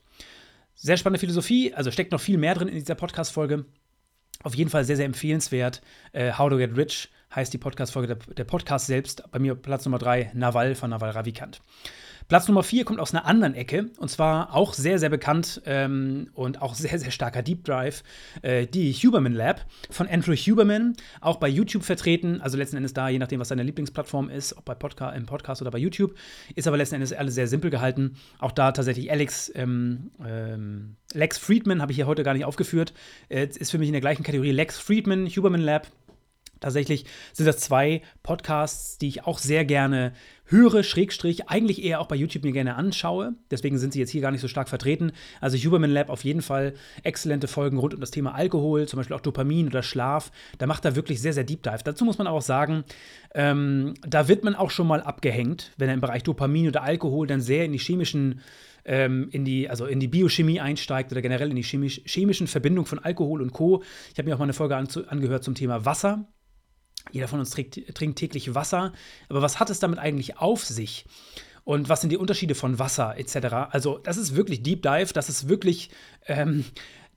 Sehr 0.76 0.98
spannende 0.98 1.20
Philosophie, 1.20 1.74
also 1.74 1.90
steckt 1.90 2.12
noch 2.12 2.22
viel 2.22 2.38
mehr 2.38 2.54
drin 2.54 2.68
in 2.68 2.76
dieser 2.76 2.94
Podcast-Folge. 2.94 3.66
Auf 4.44 4.54
jeden 4.54 4.70
Fall 4.70 4.86
sehr, 4.86 4.98
sehr 4.98 5.08
empfehlenswert. 5.08 5.82
Äh, 6.12 6.34
How 6.34 6.48
to 6.48 6.58
Get 6.58 6.78
Rich 6.78 7.10
heißt 7.34 7.52
die 7.52 7.58
Podcast-Folge, 7.58 8.18
der, 8.38 8.44
Podcast 8.44 8.86
selbst. 8.86 9.24
Bei 9.32 9.40
mir 9.40 9.56
Platz 9.56 9.86
Nummer 9.86 9.98
3, 9.98 10.30
Naval 10.36 10.76
von 10.76 10.92
Naval 10.92 11.10
Ravikant. 11.10 11.60
Platz 12.28 12.48
Nummer 12.48 12.64
4 12.64 12.86
kommt 12.86 13.00
aus 13.00 13.14
einer 13.14 13.26
anderen 13.26 13.54
Ecke 13.54 13.92
und 14.00 14.10
zwar 14.10 14.56
auch 14.56 14.74
sehr, 14.74 14.98
sehr 14.98 15.10
bekannt 15.10 15.62
ähm, 15.68 16.30
und 16.34 16.60
auch 16.60 16.74
sehr, 16.74 16.98
sehr 16.98 17.12
starker 17.12 17.44
Deep 17.44 17.64
Drive, 17.64 18.04
äh, 18.42 18.66
die 18.66 18.92
Huberman 18.94 19.34
Lab 19.34 19.64
von 19.92 20.08
Andrew 20.08 20.34
Huberman, 20.34 20.96
auch 21.22 21.38
bei 21.38 21.48
YouTube 21.48 21.84
vertreten, 21.84 22.42
also 22.42 22.58
letzten 22.58 22.78
Endes 22.78 22.94
da, 22.94 23.10
je 23.10 23.20
nachdem, 23.20 23.40
was 23.40 23.50
seine 23.50 23.62
Lieblingsplattform 23.62 24.30
ist, 24.30 24.58
ob 24.58 24.66
bei 24.66 24.74
Podca 24.74 25.12
im 25.12 25.28
Podcast 25.28 25.62
oder 25.62 25.70
bei 25.70 25.78
YouTube, 25.78 26.16
ist 26.56 26.68
aber 26.68 26.78
letzten 26.78 26.96
Endes 26.96 27.14
alles 27.14 27.36
sehr 27.36 27.48
simpel 27.48 27.70
gehalten. 27.70 28.16
Auch 28.40 28.52
da 28.52 28.72
tatsächlich 28.72 29.12
Alex, 29.12 29.52
ähm, 29.54 30.10
ähm, 30.26 30.96
Lex 31.14 31.38
Friedman 31.38 31.80
habe 31.80 31.92
ich 31.92 31.98
hier 31.98 32.08
heute 32.08 32.24
gar 32.24 32.34
nicht 32.34 32.46
aufgeführt, 32.46 32.94
äh, 33.30 33.46
ist 33.46 33.70
für 33.70 33.78
mich 33.78 33.90
in 33.90 33.94
der 33.94 34.02
gleichen 34.02 34.24
Kategorie 34.24 34.52
Lex 34.52 34.80
Friedman, 34.80 35.28
Huberman 35.28 35.62
Lab. 35.62 35.88
Tatsächlich 36.66 37.06
sind 37.32 37.46
das 37.46 37.60
zwei 37.60 38.02
Podcasts, 38.24 38.98
die 38.98 39.08
ich 39.08 39.24
auch 39.26 39.38
sehr 39.38 39.66
gerne 39.66 40.14
höre, 40.46 40.82
Schrägstrich, 40.82 41.48
eigentlich 41.48 41.84
eher 41.84 42.02
auch 42.02 42.08
bei 42.08 42.16
YouTube 42.16 42.44
mir 42.44 42.54
gerne 42.54 42.74
anschaue. 42.74 43.36
Deswegen 43.52 43.78
sind 43.78 43.94
sie 43.94 44.00
jetzt 44.00 44.10
hier 44.10 44.22
gar 44.22 44.32
nicht 44.32 44.42
so 44.42 44.48
stark 44.48 44.68
vertreten. 44.68 45.12
Also 45.42 45.60
Huberman 45.60 45.92
Lab 45.92 46.10
auf 46.10 46.24
jeden 46.24 46.42
Fall 46.42 46.74
exzellente 47.04 47.48
Folgen 47.48 47.78
rund 47.78 47.94
um 47.94 48.00
das 48.00 48.10
Thema 48.10 48.34
Alkohol, 48.34 48.88
zum 48.88 48.98
Beispiel 48.98 49.16
auch 49.16 49.22
Dopamin 49.22 49.68
oder 49.68 49.84
Schlaf. 49.84 50.32
Da 50.58 50.66
macht 50.66 50.86
er 50.86 50.96
wirklich 50.96 51.22
sehr, 51.22 51.34
sehr 51.34 51.44
Deep 51.44 51.62
Dive. 51.62 51.84
Dazu 51.84 52.04
muss 52.04 52.18
man 52.18 52.26
auch 52.26 52.42
sagen, 52.42 52.84
ähm, 53.36 53.94
da 54.02 54.28
wird 54.28 54.44
man 54.44 54.56
auch 54.56 54.72
schon 54.72 54.88
mal 54.88 55.04
abgehängt, 55.04 55.72
wenn 55.78 55.90
er 55.90 55.94
im 55.94 56.02
Bereich 56.02 56.24
Dopamin 56.24 56.70
oder 56.70 56.82
Alkohol 56.82 57.28
dann 57.28 57.42
sehr 57.42 57.66
in 57.66 57.74
die 57.74 57.78
chemischen 57.78 58.42
ähm, 58.86 59.30
in 59.32 59.44
die, 59.46 59.70
also 59.70 59.86
in 59.86 60.00
die 60.00 60.08
Biochemie 60.08 60.60
einsteigt 60.60 61.12
oder 61.12 61.22
generell 61.22 61.50
in 61.50 61.56
die 61.56 61.64
chemisch, 61.64 62.02
chemischen 62.06 62.48
Verbindungen 62.48 62.86
von 62.86 63.00
Alkohol 63.00 63.42
und 63.42 63.52
Co. 63.52 63.84
Ich 64.14 64.20
habe 64.20 64.30
mir 64.30 64.36
auch 64.36 64.40
mal 64.40 64.46
eine 64.46 64.54
Folge 64.54 64.76
an, 64.76 64.88
angehört 65.08 65.44
zum 65.44 65.56
Thema 65.56 65.86
Wasser. 65.86 66.28
Jeder 67.12 67.28
von 67.28 67.40
uns 67.40 67.50
trinkt, 67.52 67.96
trinkt 67.96 68.20
täglich 68.20 68.56
Wasser. 68.56 68.94
Aber 69.30 69.42
was 69.42 69.60
hat 69.60 69.70
es 69.70 69.80
damit 69.80 70.00
eigentlich 70.00 70.38
auf 70.38 70.66
sich? 70.66 71.06
Und 71.64 71.90
was 71.90 72.02
sind 72.02 72.12
die 72.12 72.18
Unterschiede 72.18 72.56
von 72.56 72.78
Wasser 72.78 73.18
etc.? 73.18 73.54
Also, 73.72 73.98
das 73.98 74.18
ist 74.18 74.36
wirklich 74.36 74.62
Deep 74.62 74.84
Dive, 74.84 75.14
das 75.14 75.30
ist 75.30 75.50
wirklich 75.50 75.90
ähm, 76.28 76.64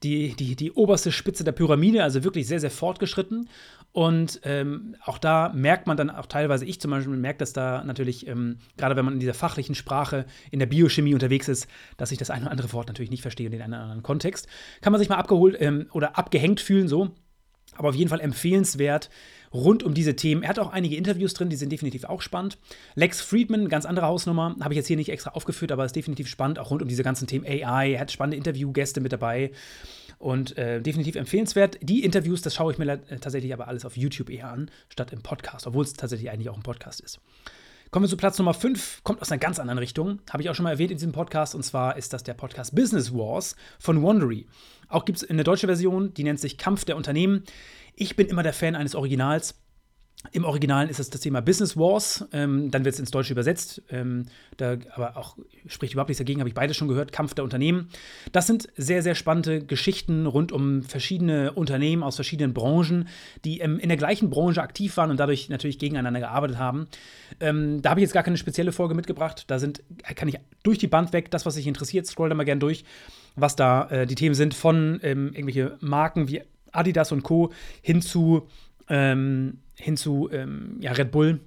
die, 0.03 0.33
die, 0.35 0.55
die 0.55 0.71
oberste 0.71 1.11
Spitze 1.11 1.43
der 1.43 1.51
Pyramide, 1.51 2.03
also 2.03 2.23
wirklich 2.23 2.47
sehr, 2.47 2.59
sehr 2.59 2.71
fortgeschritten. 2.71 3.49
Und 3.91 4.39
ähm, 4.43 4.95
auch 5.03 5.17
da 5.17 5.51
merkt 5.53 5.87
man 5.87 5.97
dann 5.97 6.09
auch 6.09 6.27
teilweise, 6.27 6.65
ich 6.65 6.79
zum 6.79 6.91
Beispiel 6.91 7.15
merke 7.15 7.39
das 7.39 7.53
da 7.53 7.83
natürlich, 7.83 8.27
ähm, 8.27 8.57
gerade 8.77 8.95
wenn 8.95 9.05
man 9.05 9.15
in 9.15 9.19
dieser 9.19 9.33
fachlichen 9.33 9.75
Sprache 9.75 10.25
in 10.51 10.59
der 10.59 10.67
Biochemie 10.67 11.13
unterwegs 11.13 11.47
ist, 11.47 11.67
dass 11.97 12.11
ich 12.11 12.17
das 12.17 12.29
eine 12.29 12.43
oder 12.43 12.51
andere 12.51 12.71
Wort 12.73 12.87
natürlich 12.87 13.09
nicht 13.09 13.23
verstehe 13.23 13.47
in 13.47 13.51
den 13.51 13.61
einen 13.61 13.73
oder 13.73 13.83
anderen 13.83 14.03
Kontext. 14.03 14.47
Kann 14.81 14.91
man 14.91 14.99
sich 14.99 15.09
mal 15.09 15.15
abgeholt 15.15 15.57
ähm, 15.59 15.87
oder 15.91 16.17
abgehängt 16.17 16.59
fühlen, 16.59 16.87
so. 16.87 17.09
Aber 17.75 17.89
auf 17.89 17.95
jeden 17.95 18.09
Fall 18.09 18.19
empfehlenswert 18.19 19.09
rund 19.53 19.83
um 19.83 19.93
diese 19.93 20.15
Themen. 20.15 20.43
Er 20.43 20.49
hat 20.49 20.59
auch 20.59 20.71
einige 20.71 20.95
Interviews 20.95 21.33
drin, 21.33 21.49
die 21.49 21.55
sind 21.55 21.71
definitiv 21.71 22.03
auch 22.03 22.21
spannend. 22.21 22.57
Lex 22.95 23.21
Friedman, 23.21 23.69
ganz 23.69 23.85
andere 23.85 24.05
Hausnummer, 24.05 24.55
habe 24.61 24.73
ich 24.73 24.77
jetzt 24.77 24.87
hier 24.87 24.97
nicht 24.97 25.09
extra 25.09 25.31
aufgeführt, 25.31 25.71
aber 25.71 25.85
ist 25.85 25.95
definitiv 25.95 26.27
spannend, 26.27 26.59
auch 26.59 26.71
rund 26.71 26.81
um 26.81 26.87
diese 26.87 27.03
ganzen 27.03 27.27
Themen 27.27 27.45
AI. 27.45 27.93
Er 27.93 28.01
hat 28.01 28.11
spannende 28.11 28.37
Interviewgäste 28.37 29.01
mit 29.01 29.11
dabei 29.11 29.51
und 30.19 30.57
äh, 30.57 30.81
definitiv 30.81 31.15
empfehlenswert. 31.15 31.79
Die 31.81 32.03
Interviews, 32.03 32.41
das 32.41 32.53
schaue 32.53 32.71
ich 32.71 32.77
mir 32.77 32.91
äh, 32.91 33.17
tatsächlich 33.19 33.53
aber 33.53 33.67
alles 33.67 33.85
auf 33.85 33.97
YouTube 33.97 34.29
eher 34.29 34.51
an, 34.51 34.69
statt 34.89 35.11
im 35.13 35.21
Podcast, 35.21 35.65
obwohl 35.65 35.83
es 35.83 35.93
tatsächlich 35.93 36.29
eigentlich 36.29 36.49
auch 36.49 36.57
ein 36.57 36.63
Podcast 36.63 36.99
ist. 36.99 37.19
Kommen 37.91 38.05
wir 38.05 38.09
zu 38.09 38.17
Platz 38.17 38.37
Nummer 38.37 38.53
5, 38.53 39.03
kommt 39.03 39.19
aus 39.19 39.31
einer 39.31 39.39
ganz 39.39 39.57
anderen 39.57 39.79
Richtung. 39.79 40.19
Habe 40.29 40.43
ich 40.43 40.49
auch 40.51 40.53
schon 40.53 40.65
mal 40.65 40.69
erwähnt 40.69 40.91
in 40.91 40.97
diesem 40.97 41.11
Podcast. 41.11 41.55
Und 41.55 41.63
zwar 41.63 41.97
ist 41.97 42.13
das 42.13 42.21
der 42.21 42.35
Podcast 42.35 42.75
Business 42.75 43.11
Wars 43.11 43.55
von 43.79 44.03
Wondery. 44.03 44.45
Auch 44.89 45.05
gibt 45.05 45.17
es 45.17 45.27
eine 45.27 45.43
deutsche 45.43 45.65
Version, 45.65 46.13
die 46.13 46.23
nennt 46.23 46.39
sich 46.39 46.59
Kampf 46.59 46.85
der 46.85 46.97
Unternehmen. 46.97 47.45
Ich 47.95 48.15
bin 48.15 48.27
immer 48.27 48.43
der 48.43 48.53
Fan 48.53 48.75
eines 48.75 48.93
Originals. 48.93 49.55
Im 50.33 50.43
Originalen 50.43 50.89
ist 50.89 50.99
es 50.99 51.09
das 51.09 51.21
Thema 51.21 51.41
Business 51.41 51.77
Wars, 51.77 52.27
ähm, 52.33 52.71
dann 52.71 52.83
wird 52.83 52.93
es 52.93 52.99
ins 52.99 53.09
Deutsche 53.09 53.31
übersetzt, 53.31 53.81
ähm, 53.89 54.25
da, 54.57 54.75
aber 54.93 55.15
auch 55.15 55.37
spricht 55.65 55.93
überhaupt 55.93 56.09
nichts 56.09 56.17
dagegen, 56.17 56.41
habe 56.41 56.49
ich 56.49 56.53
beides 56.53 56.75
schon 56.75 56.89
gehört, 56.89 57.13
Kampf 57.13 57.35
der 57.35 57.45
Unternehmen. 57.45 57.87
Das 58.33 58.45
sind 58.45 58.67
sehr, 58.75 59.01
sehr 59.01 59.15
spannende 59.15 59.63
Geschichten 59.63 60.25
rund 60.25 60.51
um 60.51 60.83
verschiedene 60.83 61.53
Unternehmen 61.53 62.03
aus 62.03 62.15
verschiedenen 62.15 62.53
Branchen, 62.53 63.07
die 63.45 63.59
ähm, 63.59 63.79
in 63.79 63.87
der 63.87 63.97
gleichen 63.97 64.29
Branche 64.29 64.61
aktiv 64.61 64.97
waren 64.97 65.09
und 65.09 65.21
dadurch 65.21 65.47
natürlich 65.47 65.79
gegeneinander 65.79 66.19
gearbeitet 66.19 66.57
haben. 66.57 66.89
Ähm, 67.39 67.81
da 67.81 67.91
habe 67.91 68.01
ich 68.01 68.03
jetzt 68.03 68.13
gar 68.13 68.23
keine 68.23 68.37
spezielle 68.37 68.73
Folge 68.73 68.95
mitgebracht, 68.95 69.45
da 69.47 69.57
sind, 69.57 69.81
kann 70.15 70.27
ich 70.27 70.35
durch 70.63 70.79
die 70.79 70.87
Band 70.87 71.13
weg, 71.13 71.31
das, 71.31 71.45
was 71.45 71.55
sich 71.55 71.65
interessiert, 71.65 72.07
scroll 72.07 72.27
da 72.27 72.35
mal 72.35 72.43
gern 72.43 72.59
durch, 72.59 72.83
was 73.37 73.55
da 73.55 73.89
äh, 73.89 74.05
die 74.05 74.15
Themen 74.15 74.35
sind, 74.35 74.53
von 74.53 74.99
ähm, 75.01 75.31
irgendwelche 75.33 75.77
Marken 75.79 76.27
wie 76.27 76.41
Adidas 76.73 77.13
und 77.13 77.23
Co. 77.23 77.51
hin 77.81 78.01
zu 78.01 78.47
ähm, 78.89 79.59
hin 79.75 79.97
zu 79.97 80.29
ähm, 80.31 80.77
ja, 80.81 80.91
Red 80.91 81.11
Bull 81.11 81.39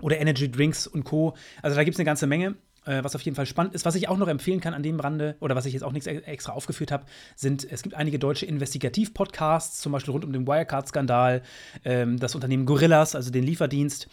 oder 0.00 0.18
Energy 0.18 0.50
Drinks 0.50 0.86
und 0.86 1.04
Co. 1.04 1.34
Also 1.62 1.76
da 1.76 1.84
gibt 1.84 1.94
es 1.94 2.00
eine 2.00 2.06
ganze 2.06 2.26
Menge, 2.26 2.56
äh, 2.84 3.02
was 3.04 3.14
auf 3.14 3.22
jeden 3.22 3.36
Fall 3.36 3.46
spannend 3.46 3.74
ist. 3.74 3.84
Was 3.84 3.94
ich 3.94 4.08
auch 4.08 4.18
noch 4.18 4.28
empfehlen 4.28 4.60
kann 4.60 4.74
an 4.74 4.82
dem 4.82 4.98
Rande, 5.00 5.36
oder 5.40 5.54
was 5.54 5.66
ich 5.66 5.72
jetzt 5.72 5.82
auch 5.82 5.92
nichts 5.92 6.06
extra 6.06 6.52
aufgeführt 6.52 6.92
habe, 6.92 7.04
sind, 7.36 7.70
es 7.70 7.82
gibt 7.82 7.94
einige 7.94 8.18
deutsche 8.18 8.46
Investigativ-Podcasts, 8.46 9.80
zum 9.80 9.92
Beispiel 9.92 10.12
rund 10.12 10.24
um 10.24 10.32
den 10.32 10.46
Wirecard-Skandal, 10.46 11.42
ähm, 11.84 12.18
das 12.18 12.34
Unternehmen 12.34 12.66
Gorillas, 12.66 13.14
also 13.14 13.30
den 13.30 13.44
Lieferdienst. 13.44 14.08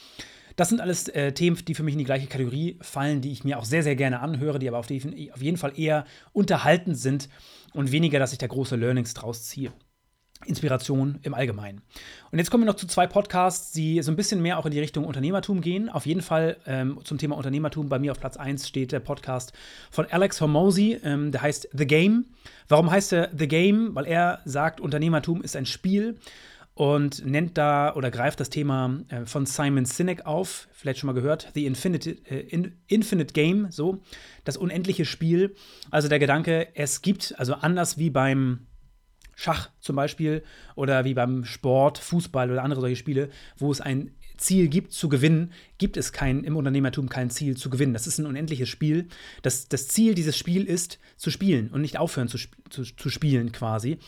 Das 0.56 0.68
sind 0.68 0.82
alles 0.82 1.08
äh, 1.08 1.32
Themen, 1.32 1.58
die 1.66 1.74
für 1.74 1.84
mich 1.84 1.94
in 1.94 2.00
die 2.00 2.06
gleiche 2.06 2.28
Kategorie 2.28 2.78
fallen, 2.82 3.22
die 3.22 3.32
ich 3.32 3.46
mir 3.46 3.58
auch 3.58 3.66
sehr, 3.66 3.82
sehr 3.82 3.96
gerne 3.96 4.20
anhöre, 4.20 4.60
die 4.60 4.68
aber 4.68 4.78
auf, 4.78 4.88
die, 4.88 5.32
auf 5.32 5.42
jeden 5.42 5.58
Fall 5.58 5.80
eher 5.80 6.06
unterhaltend 6.34 6.98
sind 6.98 7.30
und 7.74 7.92
weniger, 7.94 8.20
dass 8.20 8.34
ich 8.34 8.40
da 8.40 8.48
große 8.48 8.76
Learnings 8.76 9.14
draus 9.14 9.46
ziehe. 9.46 9.72
Inspiration 10.46 11.20
im 11.24 11.34
Allgemeinen. 11.34 11.82
Und 12.32 12.40
jetzt 12.40 12.50
kommen 12.50 12.64
wir 12.64 12.72
noch 12.72 12.76
zu 12.76 12.88
zwei 12.88 13.08
Podcasts, 13.08 13.72
die 13.72 14.02
so 14.02 14.12
ein 14.12 14.16
bisschen 14.16 14.42
mehr 14.42 14.58
auch 14.58 14.66
in 14.66 14.72
die 14.72 14.80
Richtung 14.80 15.06
Unternehmertum 15.06 15.62
gehen. 15.62 15.90
Auf 15.90 16.06
jeden 16.06 16.22
Fall 16.22 16.58
ähm, 16.66 17.00
zum 17.04 17.18
Thema 17.18 17.36
Unternehmertum 17.36 17.90
bei 17.90 18.00
mir 18.00 18.12
auf 18.12 18.20
Platz 18.20 18.38
1 18.38 18.68
steht 18.68 18.92
der 18.92 19.02
Podcast 19.02 19.52
von 19.92 20.06
Alex 20.10 20.40
Hormozy, 20.40 21.00
ähm, 21.04 21.32
der 21.32 21.42
heißt 21.42 21.70
The 21.74 21.86
Game. 21.86 22.26
Warum 22.68 22.90
heißt 22.90 23.14
er 23.14 23.30
The 23.38 23.48
Game? 23.48 23.96
Weil 23.96 24.06
er 24.06 24.40
sagt, 24.46 24.80
Unternehmertum 24.80 25.42
ist 25.42 25.56
ein 25.56 25.66
Spiel 25.66 26.18
und 26.80 27.26
nennt 27.26 27.58
da 27.58 27.94
oder 27.94 28.10
greift 28.10 28.40
das 28.40 28.50
Thema 28.50 29.02
äh, 29.10 29.26
von 29.26 29.46
Simon 29.46 29.84
Sinek 29.84 30.26
auf, 30.26 30.70
vielleicht 30.72 31.00
schon 31.00 31.08
mal 31.08 31.14
gehört, 31.14 31.52
The 31.54 31.66
Infinite, 31.66 32.12
äh, 32.30 32.40
in, 32.40 32.78
Infinite 32.88 33.34
Game, 33.34 33.68
so, 33.70 34.00
das 34.46 34.56
unendliche 34.56 35.04
Spiel. 35.04 35.56
Also 35.92 36.08
der 36.08 36.20
Gedanke, 36.20 36.70
es 36.76 37.02
gibt, 37.02 37.36
also 37.38 37.56
anders 37.56 37.98
wie 37.98 38.10
beim 38.10 38.69
Schach 39.40 39.70
zum 39.80 39.96
Beispiel 39.96 40.44
oder 40.76 41.06
wie 41.06 41.14
beim 41.14 41.46
Sport, 41.46 41.98
Fußball 41.98 42.52
oder 42.52 42.62
andere 42.62 42.82
solche 42.82 42.98
Spiele, 42.98 43.30
wo 43.58 43.72
es 43.72 43.80
ein 43.80 44.12
Ziel 44.36 44.68
gibt 44.68 44.92
zu 44.92 45.08
gewinnen, 45.08 45.54
gibt 45.78 45.96
es 45.96 46.12
kein, 46.12 46.44
im 46.44 46.58
Unternehmertum 46.58 47.08
kein 47.08 47.30
Ziel 47.30 47.56
zu 47.56 47.70
gewinnen. 47.70 47.94
Das 47.94 48.06
ist 48.06 48.18
ein 48.18 48.26
unendliches 48.26 48.68
Spiel. 48.68 49.08
Das, 49.42 49.70
das 49.70 49.88
Ziel 49.88 50.14
dieses 50.14 50.38
Spiels 50.38 50.68
ist, 50.68 51.00
zu 51.16 51.32
spielen 51.32 51.70
und 51.70 51.80
nicht 51.80 51.98
aufhören 51.98 52.28
zu, 52.28 52.38
zu, 52.70 52.84
zu 52.84 53.10
spielen 53.10 53.54
quasi. 53.54 54.00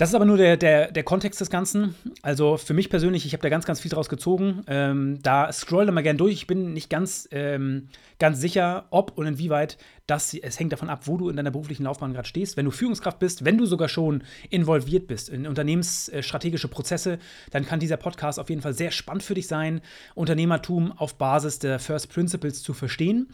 Das 0.00 0.08
ist 0.08 0.14
aber 0.14 0.24
nur 0.24 0.38
der, 0.38 0.56
der, 0.56 0.90
der 0.90 1.02
Kontext 1.02 1.42
des 1.42 1.50
Ganzen. 1.50 1.94
Also 2.22 2.56
für 2.56 2.72
mich 2.72 2.88
persönlich, 2.88 3.26
ich 3.26 3.34
habe 3.34 3.42
da 3.42 3.50
ganz, 3.50 3.66
ganz 3.66 3.80
viel 3.80 3.90
draus 3.90 4.08
gezogen. 4.08 4.62
Ähm, 4.66 5.18
da 5.22 5.52
scroll 5.52 5.84
da 5.84 5.92
mal 5.92 6.00
gern 6.00 6.16
durch. 6.16 6.32
Ich 6.32 6.46
bin 6.46 6.72
nicht 6.72 6.88
ganz, 6.88 7.28
ähm, 7.32 7.88
ganz 8.18 8.40
sicher, 8.40 8.86
ob 8.88 9.18
und 9.18 9.26
inwieweit 9.26 9.76
das, 10.06 10.32
es 10.32 10.58
hängt 10.58 10.72
davon 10.72 10.88
ab, 10.88 11.02
wo 11.04 11.18
du 11.18 11.28
in 11.28 11.36
deiner 11.36 11.50
beruflichen 11.50 11.82
Laufbahn 11.82 12.14
gerade 12.14 12.26
stehst. 12.26 12.56
Wenn 12.56 12.64
du 12.64 12.70
Führungskraft 12.70 13.18
bist, 13.18 13.44
wenn 13.44 13.58
du 13.58 13.66
sogar 13.66 13.90
schon 13.90 14.24
involviert 14.48 15.06
bist 15.06 15.28
in 15.28 15.46
unternehmensstrategische 15.46 16.68
Prozesse, 16.68 17.18
dann 17.50 17.66
kann 17.66 17.78
dieser 17.78 17.98
Podcast 17.98 18.38
auf 18.38 18.48
jeden 18.48 18.62
Fall 18.62 18.72
sehr 18.72 18.92
spannend 18.92 19.22
für 19.22 19.34
dich 19.34 19.48
sein, 19.48 19.82
Unternehmertum 20.14 20.92
auf 20.92 21.16
Basis 21.16 21.58
der 21.58 21.78
First 21.78 22.08
Principles 22.08 22.62
zu 22.62 22.72
verstehen. 22.72 23.28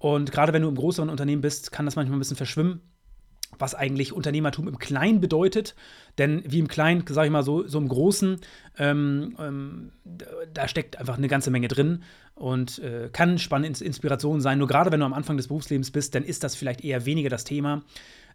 Und 0.00 0.32
gerade 0.32 0.52
wenn 0.52 0.62
du 0.62 0.68
im 0.68 0.74
größeren 0.74 1.08
Unternehmen 1.08 1.40
bist, 1.40 1.70
kann 1.70 1.84
das 1.84 1.94
manchmal 1.94 2.16
ein 2.16 2.18
bisschen 2.18 2.36
verschwimmen 2.36 2.80
was 3.58 3.74
eigentlich 3.74 4.12
Unternehmertum 4.12 4.68
im 4.68 4.78
Kleinen 4.78 5.20
bedeutet. 5.20 5.74
Denn 6.18 6.42
wie 6.46 6.58
im 6.58 6.68
Kleinen, 6.68 7.04
sage 7.06 7.26
ich 7.26 7.32
mal 7.32 7.42
so, 7.42 7.66
so 7.66 7.78
im 7.78 7.88
Großen, 7.88 8.40
ähm, 8.78 9.36
ähm, 9.38 9.92
da 10.52 10.68
steckt 10.68 10.98
einfach 10.98 11.18
eine 11.18 11.28
ganze 11.28 11.50
Menge 11.50 11.68
drin 11.68 12.02
und 12.34 12.78
äh, 12.80 13.08
kann 13.12 13.38
spannende 13.38 13.84
Inspiration 13.84 14.40
sein. 14.40 14.58
Nur 14.58 14.68
gerade 14.68 14.92
wenn 14.92 15.00
du 15.00 15.06
am 15.06 15.12
Anfang 15.12 15.36
des 15.36 15.48
Berufslebens 15.48 15.90
bist, 15.90 16.14
dann 16.14 16.24
ist 16.24 16.44
das 16.44 16.54
vielleicht 16.54 16.84
eher 16.84 17.06
weniger 17.06 17.30
das 17.30 17.44
Thema 17.44 17.82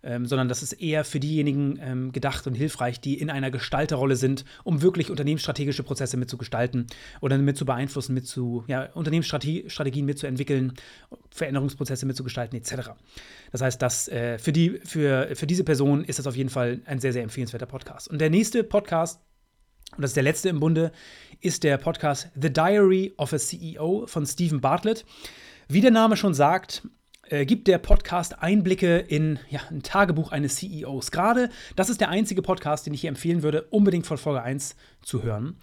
ähm, 0.03 0.25
sondern 0.25 0.47
das 0.47 0.63
ist 0.63 0.73
eher 0.73 1.03
für 1.03 1.19
diejenigen 1.19 1.77
ähm, 1.81 2.11
gedacht 2.11 2.47
und 2.47 2.53
hilfreich, 2.53 3.01
die 3.01 3.19
in 3.19 3.29
einer 3.29 3.51
Gestalterrolle 3.51 4.15
sind, 4.15 4.45
um 4.63 4.81
wirklich 4.81 5.09
unternehmensstrategische 5.09 5.83
Prozesse 5.83 6.17
mitzugestalten 6.17 6.87
oder 7.21 7.37
mit 7.37 7.57
zu 7.57 7.65
beeinflussen, 7.65 8.13
mit 8.13 8.27
zu, 8.27 8.63
ja, 8.67 8.85
Unternehmensstrategien 8.93 10.05
mitzuentwickeln, 10.05 10.73
Veränderungsprozesse 11.31 12.05
mitzugestalten, 12.05 12.57
etc. 12.57 12.91
Das 13.51 13.61
heißt, 13.61 13.81
dass, 13.81 14.07
äh, 14.07 14.37
für, 14.37 14.53
die, 14.53 14.79
für, 14.83 15.35
für 15.35 15.47
diese 15.47 15.63
Person 15.63 16.03
ist 16.03 16.19
das 16.19 16.27
auf 16.27 16.35
jeden 16.35 16.49
Fall 16.49 16.81
ein 16.85 16.99
sehr, 16.99 17.13
sehr 17.13 17.23
empfehlenswerter 17.23 17.65
Podcast. 17.65 18.07
Und 18.07 18.19
der 18.19 18.29
nächste 18.29 18.63
Podcast, 18.63 19.19
und 19.95 20.01
das 20.01 20.11
ist 20.11 20.17
der 20.17 20.23
letzte 20.23 20.49
im 20.49 20.59
Bunde, 20.59 20.91
ist 21.41 21.63
der 21.63 21.77
Podcast 21.77 22.29
The 22.39 22.53
Diary 22.53 23.13
of 23.17 23.33
a 23.33 23.37
CEO 23.37 24.05
von 24.07 24.25
Stephen 24.25 24.61
Bartlett. 24.61 25.05
Wie 25.67 25.81
der 25.81 25.91
Name 25.91 26.15
schon 26.15 26.33
sagt, 26.33 26.83
äh, 27.29 27.45
gibt 27.45 27.67
der 27.67 27.77
Podcast 27.77 28.41
Einblicke 28.41 28.97
in 28.97 29.39
ja, 29.49 29.61
ein 29.69 29.83
Tagebuch 29.83 30.31
eines 30.31 30.55
CEOs. 30.57 31.11
Gerade 31.11 31.49
das 31.75 31.89
ist 31.89 32.01
der 32.01 32.09
einzige 32.09 32.41
Podcast, 32.41 32.85
den 32.85 32.93
ich 32.93 33.01
hier 33.01 33.09
empfehlen 33.09 33.43
würde, 33.43 33.63
unbedingt 33.69 34.05
von 34.05 34.17
Folge 34.17 34.41
1 34.41 34.75
zu 35.01 35.23
hören. 35.23 35.55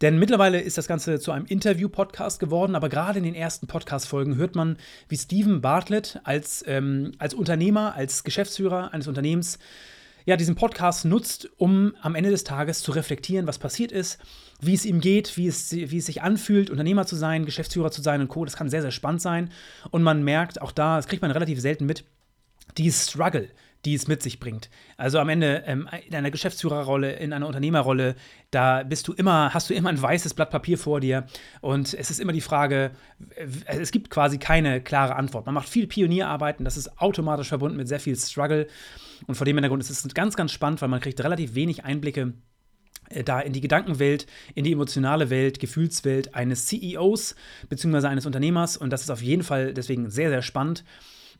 Denn 0.00 0.18
mittlerweile 0.18 0.60
ist 0.60 0.78
das 0.78 0.86
Ganze 0.86 1.18
zu 1.18 1.32
einem 1.32 1.46
Interview-Podcast 1.46 2.38
geworden, 2.38 2.76
aber 2.76 2.88
gerade 2.88 3.18
in 3.18 3.24
den 3.24 3.34
ersten 3.34 3.66
Podcast-Folgen 3.66 4.36
hört 4.36 4.54
man, 4.54 4.76
wie 5.08 5.16
Steven 5.16 5.60
Bartlett 5.60 6.20
als, 6.22 6.64
ähm, 6.68 7.12
als 7.18 7.34
Unternehmer, 7.34 7.94
als 7.94 8.22
Geschäftsführer 8.22 8.94
eines 8.94 9.08
Unternehmens 9.08 9.58
ja, 10.24 10.36
diesen 10.36 10.54
Podcast 10.56 11.04
nutzt, 11.04 11.48
um 11.56 11.94
am 12.02 12.14
Ende 12.14 12.30
des 12.30 12.44
Tages 12.44 12.82
zu 12.82 12.92
reflektieren, 12.92 13.46
was 13.46 13.58
passiert 13.58 13.90
ist, 13.90 14.18
wie 14.60 14.74
es 14.74 14.84
ihm 14.84 15.00
geht, 15.00 15.36
wie 15.36 15.46
es, 15.46 15.72
wie 15.72 15.98
es 15.98 16.06
sich 16.06 16.22
anfühlt, 16.22 16.70
Unternehmer 16.70 17.06
zu 17.06 17.16
sein, 17.16 17.44
Geschäftsführer 17.44 17.90
zu 17.90 18.02
sein 18.02 18.20
und 18.20 18.28
Co. 18.28 18.44
Das 18.44 18.56
kann 18.56 18.68
sehr, 18.68 18.82
sehr 18.82 18.90
spannend 18.90 19.22
sein. 19.22 19.50
Und 19.90 20.02
man 20.02 20.22
merkt 20.24 20.60
auch 20.60 20.72
da, 20.72 20.96
das 20.96 21.06
kriegt 21.06 21.22
man 21.22 21.30
relativ 21.30 21.60
selten 21.60 21.86
mit, 21.86 22.04
die 22.76 22.90
Struggle, 22.92 23.48
die 23.84 23.94
es 23.94 24.08
mit 24.08 24.22
sich 24.22 24.40
bringt. 24.40 24.68
Also 24.96 25.20
am 25.20 25.28
Ende 25.28 25.62
ähm, 25.66 25.88
in 26.06 26.14
einer 26.14 26.30
Geschäftsführerrolle, 26.30 27.12
in 27.12 27.32
einer 27.32 27.46
Unternehmerrolle, 27.46 28.16
da 28.50 28.82
bist 28.82 29.06
du 29.06 29.12
immer, 29.12 29.54
hast 29.54 29.70
du 29.70 29.74
immer 29.74 29.88
ein 29.90 30.02
weißes 30.02 30.34
Blatt 30.34 30.50
Papier 30.50 30.76
vor 30.76 31.00
dir 31.00 31.26
und 31.60 31.94
es 31.94 32.10
ist 32.10 32.18
immer 32.18 32.32
die 32.32 32.40
Frage, 32.40 32.90
es 33.66 33.92
gibt 33.92 34.10
quasi 34.10 34.38
keine 34.38 34.80
klare 34.80 35.14
Antwort. 35.16 35.46
Man 35.46 35.54
macht 35.54 35.68
viel 35.68 35.86
Pionierarbeiten, 35.86 36.64
das 36.64 36.76
ist 36.76 37.00
automatisch 37.00 37.48
verbunden 37.48 37.76
mit 37.76 37.88
sehr 37.88 38.00
viel 38.00 38.16
Struggle 38.16 38.66
und 39.26 39.36
vor 39.36 39.44
dem 39.44 39.56
Hintergrund 39.56 39.82
ist 39.82 39.90
es 39.90 40.14
ganz, 40.14 40.36
ganz 40.36 40.52
spannend, 40.52 40.82
weil 40.82 40.88
man 40.88 41.00
kriegt 41.00 41.22
relativ 41.22 41.54
wenig 41.54 41.84
Einblicke 41.84 42.34
da 43.24 43.40
in 43.40 43.52
die 43.52 43.60
Gedankenwelt, 43.60 44.26
in 44.54 44.64
die 44.64 44.72
emotionale 44.72 45.30
Welt, 45.30 45.60
Gefühlswelt 45.60 46.34
eines 46.34 46.66
CEOs 46.66 47.34
bzw. 47.68 48.06
eines 48.06 48.26
Unternehmers 48.26 48.76
und 48.76 48.90
das 48.90 49.02
ist 49.02 49.10
auf 49.10 49.22
jeden 49.22 49.42
Fall 49.42 49.74
deswegen 49.74 50.10
sehr, 50.10 50.30
sehr 50.30 50.42
spannend. 50.42 50.84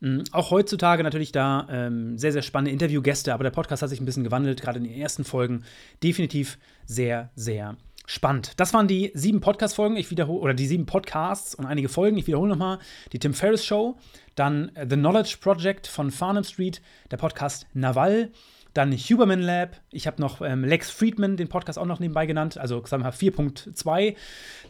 Mm, 0.00 0.20
auch 0.32 0.50
heutzutage 0.50 1.02
natürlich 1.02 1.32
da 1.32 1.66
ähm, 1.70 2.18
sehr, 2.18 2.32
sehr 2.32 2.42
spannende 2.42 2.72
Interviewgäste, 2.72 3.34
aber 3.34 3.44
der 3.44 3.50
Podcast 3.50 3.82
hat 3.82 3.90
sich 3.90 4.00
ein 4.00 4.06
bisschen 4.06 4.24
gewandelt, 4.24 4.60
gerade 4.60 4.78
in 4.78 4.84
den 4.84 4.94
ersten 4.94 5.24
Folgen. 5.24 5.64
Definitiv 6.02 6.58
sehr, 6.86 7.30
sehr 7.34 7.76
spannend. 8.06 8.52
Das 8.56 8.72
waren 8.72 8.88
die 8.88 9.10
sieben 9.14 9.40
Podcast-Folgen, 9.40 9.96
ich 9.96 10.10
wiederhole, 10.10 10.40
oder 10.40 10.54
die 10.54 10.66
sieben 10.66 10.86
Podcasts 10.86 11.54
und 11.54 11.66
einige 11.66 11.88
Folgen. 11.88 12.16
Ich 12.16 12.26
wiederhole 12.26 12.48
nochmal 12.48 12.78
die 13.12 13.18
Tim 13.18 13.34
Ferriss 13.34 13.64
Show, 13.64 13.98
dann 14.34 14.72
The 14.76 14.96
Knowledge 14.96 15.36
Project 15.40 15.86
von 15.86 16.10
Farnham 16.10 16.44
Street, 16.44 16.80
der 17.10 17.18
Podcast 17.18 17.66
Naval, 17.74 18.30
dann 18.78 18.92
Huberman 18.92 19.42
Lab, 19.42 19.80
ich 19.90 20.06
habe 20.06 20.20
noch 20.22 20.40
ähm, 20.40 20.64
Lex 20.64 20.88
Friedman, 20.88 21.36
den 21.36 21.48
Podcast 21.48 21.80
auch 21.80 21.84
noch 21.84 21.98
nebenbei 21.98 22.26
genannt, 22.26 22.56
also 22.58 22.84
sagen 22.86 23.02
wir 23.02 23.12
4.2, 23.12 24.14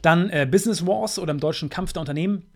dann 0.01 0.31
äh, 0.31 0.49
Business 0.51 0.87
Wars 0.87 1.19
oder 1.19 1.31
im 1.31 1.41
deutschen 1.41 1.69
Kampf 1.69 1.93
der 1.93 2.01
Unternehmen 2.01 2.47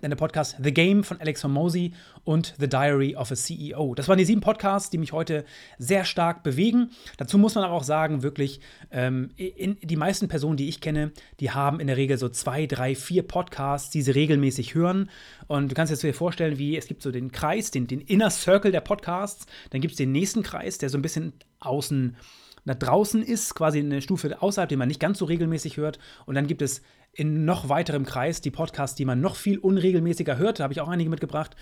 dann 0.00 0.10
der 0.10 0.16
Podcast 0.16 0.56
The 0.62 0.72
Game 0.72 1.04
von 1.04 1.20
Alex 1.20 1.44
Hormozy 1.44 1.92
und 2.24 2.54
The 2.58 2.68
Diary 2.68 3.16
of 3.16 3.30
a 3.30 3.34
CEO. 3.34 3.94
Das 3.94 4.08
waren 4.08 4.18
die 4.18 4.24
sieben 4.24 4.40
Podcasts, 4.40 4.90
die 4.90 4.98
mich 4.98 5.12
heute 5.12 5.44
sehr 5.78 6.04
stark 6.04 6.42
bewegen. 6.42 6.90
Dazu 7.16 7.38
muss 7.38 7.54
man 7.54 7.64
aber 7.64 7.74
auch 7.74 7.82
sagen, 7.82 8.22
wirklich, 8.22 8.60
ähm, 8.90 9.30
in, 9.36 9.78
die 9.82 9.96
meisten 9.96 10.28
Personen, 10.28 10.56
die 10.56 10.68
ich 10.68 10.80
kenne, 10.80 11.12
die 11.40 11.50
haben 11.50 11.80
in 11.80 11.86
der 11.86 11.96
Regel 11.96 12.18
so 12.18 12.28
zwei, 12.28 12.66
drei, 12.66 12.94
vier 12.94 13.22
Podcasts, 13.22 13.90
die 13.90 14.02
sie 14.02 14.12
regelmäßig 14.12 14.74
hören. 14.74 15.10
Und 15.46 15.70
du 15.70 15.74
kannst 15.74 16.02
dir 16.02 16.14
vorstellen, 16.14 16.58
wie 16.58 16.76
es 16.76 16.86
gibt 16.86 17.02
so 17.02 17.10
den 17.10 17.32
Kreis, 17.32 17.70
den, 17.70 17.86
den 17.86 18.00
Inner 18.00 18.30
Circle 18.30 18.72
der 18.72 18.80
Podcasts, 18.80 19.46
dann 19.70 19.80
gibt 19.80 19.92
es 19.92 19.98
den 19.98 20.12
nächsten 20.12 20.42
Kreis, 20.42 20.78
der 20.78 20.90
so 20.90 20.98
ein 20.98 21.02
bisschen 21.02 21.32
außen 21.60 22.16
nach 22.64 22.76
draußen 22.76 23.22
ist, 23.22 23.54
quasi 23.54 23.80
eine 23.80 24.02
Stufe 24.02 24.40
außerhalb, 24.40 24.68
den 24.68 24.78
man 24.78 24.88
nicht 24.88 25.00
ganz 25.00 25.18
so 25.18 25.24
regelmäßig 25.24 25.78
hört. 25.78 25.98
Und 26.26 26.34
dann 26.34 26.46
gibt 26.46 26.62
es 26.62 26.82
in 27.18 27.44
noch 27.44 27.68
weiterem 27.68 28.04
Kreis 28.04 28.40
die 28.40 28.52
Podcasts, 28.52 28.94
die 28.94 29.04
man 29.04 29.20
noch 29.20 29.34
viel 29.34 29.58
unregelmäßiger 29.58 30.38
hört. 30.38 30.60
Da 30.60 30.62
habe 30.62 30.72
ich 30.72 30.80
auch 30.80 30.88
einige 30.88 31.10
mitgebracht. 31.10 31.56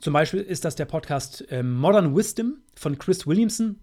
Zum 0.00 0.14
Beispiel 0.14 0.40
ist 0.40 0.64
das 0.64 0.74
der 0.74 0.86
Podcast 0.86 1.50
äh, 1.50 1.62
Modern 1.62 2.16
Wisdom 2.16 2.62
von 2.74 2.98
Chris 2.98 3.26
Williamson. 3.26 3.78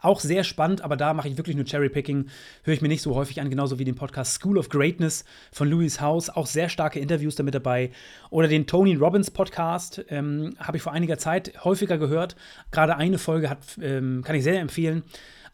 Auch 0.00 0.20
sehr 0.20 0.44
spannend, 0.44 0.80
aber 0.80 0.96
da 0.96 1.12
mache 1.12 1.28
ich 1.28 1.36
wirklich 1.36 1.56
nur 1.56 1.66
Cherry-Picking. 1.66 2.28
Höre 2.62 2.74
ich 2.74 2.80
mir 2.80 2.88
nicht 2.88 3.02
so 3.02 3.14
häufig 3.14 3.40
an, 3.42 3.50
genauso 3.50 3.78
wie 3.78 3.84
den 3.84 3.94
Podcast 3.94 4.34
School 4.34 4.56
of 4.56 4.70
Greatness 4.70 5.26
von 5.52 5.68
Louis 5.68 6.00
House. 6.00 6.30
Auch 6.30 6.46
sehr 6.46 6.70
starke 6.70 6.98
Interviews 6.98 7.34
damit 7.34 7.54
dabei. 7.54 7.90
Oder 8.30 8.48
den 8.48 8.66
Tony 8.66 8.94
Robbins 8.94 9.30
Podcast 9.30 10.02
ähm, 10.08 10.54
habe 10.58 10.78
ich 10.78 10.82
vor 10.82 10.92
einiger 10.92 11.18
Zeit 11.18 11.62
häufiger 11.62 11.98
gehört. 11.98 12.36
Gerade 12.70 12.96
eine 12.96 13.18
Folge 13.18 13.50
hat, 13.50 13.58
ähm, 13.82 14.22
kann 14.24 14.36
ich 14.36 14.44
sehr 14.44 14.60
empfehlen. 14.60 15.02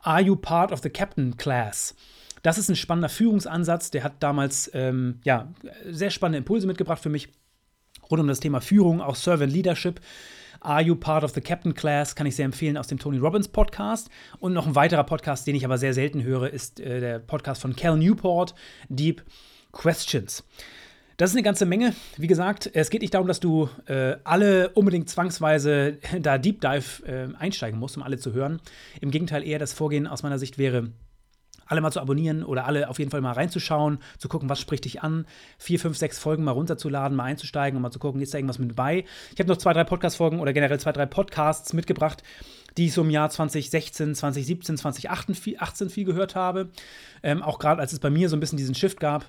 Are 0.01 0.21
You 0.21 0.37
Part 0.37 0.71
of 0.71 0.81
the 0.83 0.91
Captain 0.91 1.37
Class? 1.37 1.97
Das 2.45 2.59
ist 2.59 2.69
ein 2.69 2.77
spannender 2.77 3.09
Führungsansatz. 3.09 3.91
Der 3.91 4.05
hat 4.05 4.23
damals 4.23 4.71
ähm, 4.75 5.19
ja, 5.25 5.51
sehr 5.89 6.11
spannende 6.11 6.39
Impulse 6.39 6.67
mitgebracht 6.67 7.03
für 7.03 7.09
mich 7.09 7.31
rund 8.11 8.21
um 8.21 8.29
das 8.29 8.39
Thema 8.39 8.61
Führung, 8.61 9.01
auch 9.01 9.17
Servant 9.17 9.51
Leadership. 9.51 9.99
Are 10.61 10.83
You 10.83 10.95
Part 10.95 11.25
of 11.25 11.33
the 11.33 11.41
Captain 11.41 11.73
Class? 11.73 12.15
Kann 12.15 12.27
ich 12.27 12.37
sehr 12.37 12.45
empfehlen 12.45 12.77
aus 12.77 12.87
dem 12.87 12.99
Tony 12.99 13.17
Robbins 13.17 13.49
Podcast. 13.49 14.11
Und 14.41 14.53
noch 14.53 14.67
ein 14.67 14.75
weiterer 14.75 15.05
Podcast, 15.05 15.47
den 15.47 15.55
ich 15.55 15.65
aber 15.65 15.79
sehr 15.79 15.95
selten 15.95 16.23
höre, 16.23 16.51
ist 16.51 16.81
äh, 16.81 17.01
der 17.01 17.19
Podcast 17.19 17.63
von 17.63 17.75
Cal 17.77 17.97
Newport, 17.97 18.55
Deep 18.91 19.23
Questions. 19.73 20.45
Das 21.17 21.31
ist 21.31 21.37
eine 21.37 21.45
ganze 21.45 21.65
Menge. 21.65 21.95
Wie 22.19 22.27
gesagt, 22.27 22.71
es 22.75 22.91
geht 22.91 23.01
nicht 23.01 23.15
darum, 23.15 23.27
dass 23.27 23.41
du 23.41 23.71
äh, 23.87 24.17
alle 24.25 24.69
unbedingt 24.71 25.09
zwangsweise 25.09 25.97
da 26.21 26.37
Deep 26.37 26.61
Dive 26.61 27.07
äh, 27.07 27.29
einsteigen 27.39 27.81
musst, 27.81 27.97
um 27.97 28.03
alle 28.03 28.19
zu 28.19 28.35
hören. 28.35 28.61
Im 29.01 29.11
Gegenteil, 29.11 29.47
eher 29.47 29.59
das 29.59 29.73
Vorgehen 29.73 30.07
aus 30.07 30.23
meiner 30.23 30.39
Sicht 30.39 30.59
wäre, 30.59 30.91
alle 31.67 31.81
mal 31.81 31.91
zu 31.91 32.01
abonnieren 32.01 32.45
oder 32.45 32.67
alle 32.67 32.89
auf 32.89 32.99
jeden 32.99 33.11
Fall 33.11 33.21
mal 33.21 33.33
reinzuschauen, 33.33 33.99
zu 34.19 34.29
gucken, 34.29 34.49
was 34.49 34.61
spricht 34.61 34.85
dich 34.85 35.03
an, 35.03 35.27
vier, 35.59 35.79
fünf, 35.79 35.97
sechs 35.97 36.19
Folgen 36.19 36.45
mal 36.45 36.53
runterzuladen, 36.53 37.17
mal 37.17 37.25
einzusteigen 37.25 37.77
und 37.77 37.83
mal 37.83 37.91
zu 37.91 37.99
gucken, 37.99 38.21
ist 38.21 38.35
da 38.35 38.39
irgendwas 38.39 38.59
mit 38.59 38.71
dabei. 38.71 39.05
Ich 39.33 39.39
habe 39.39 39.49
noch 39.49 39.57
zwei, 39.57 39.73
drei 39.73 39.85
Podcast-Folgen 39.85 40.41
oder 40.41 40.53
generell 40.53 40.81
zwei, 40.81 40.93
drei 40.93 41.07
Podcasts 41.07 41.73
mitgebracht, 41.73 42.23
die 42.77 42.87
ich 42.87 42.93
so 42.93 43.03
im 43.03 43.11
Jahr 43.11 43.31
2016, 43.31 44.15
2017, 44.15 44.77
2018 44.77 45.91
viel 45.91 46.05
gehört 46.05 46.35
habe. 46.35 46.71
Ähm, 47.23 47.43
auch 47.43 47.59
gerade 47.59 47.81
als 47.81 47.93
es 47.93 48.01
bei 48.01 48.11
mir 48.11 48.29
so 48.29 48.37
ein 48.37 48.41
bisschen 48.41 48.59
diesen 48.59 48.75
Shift 48.75 49.01
gab 49.01 49.27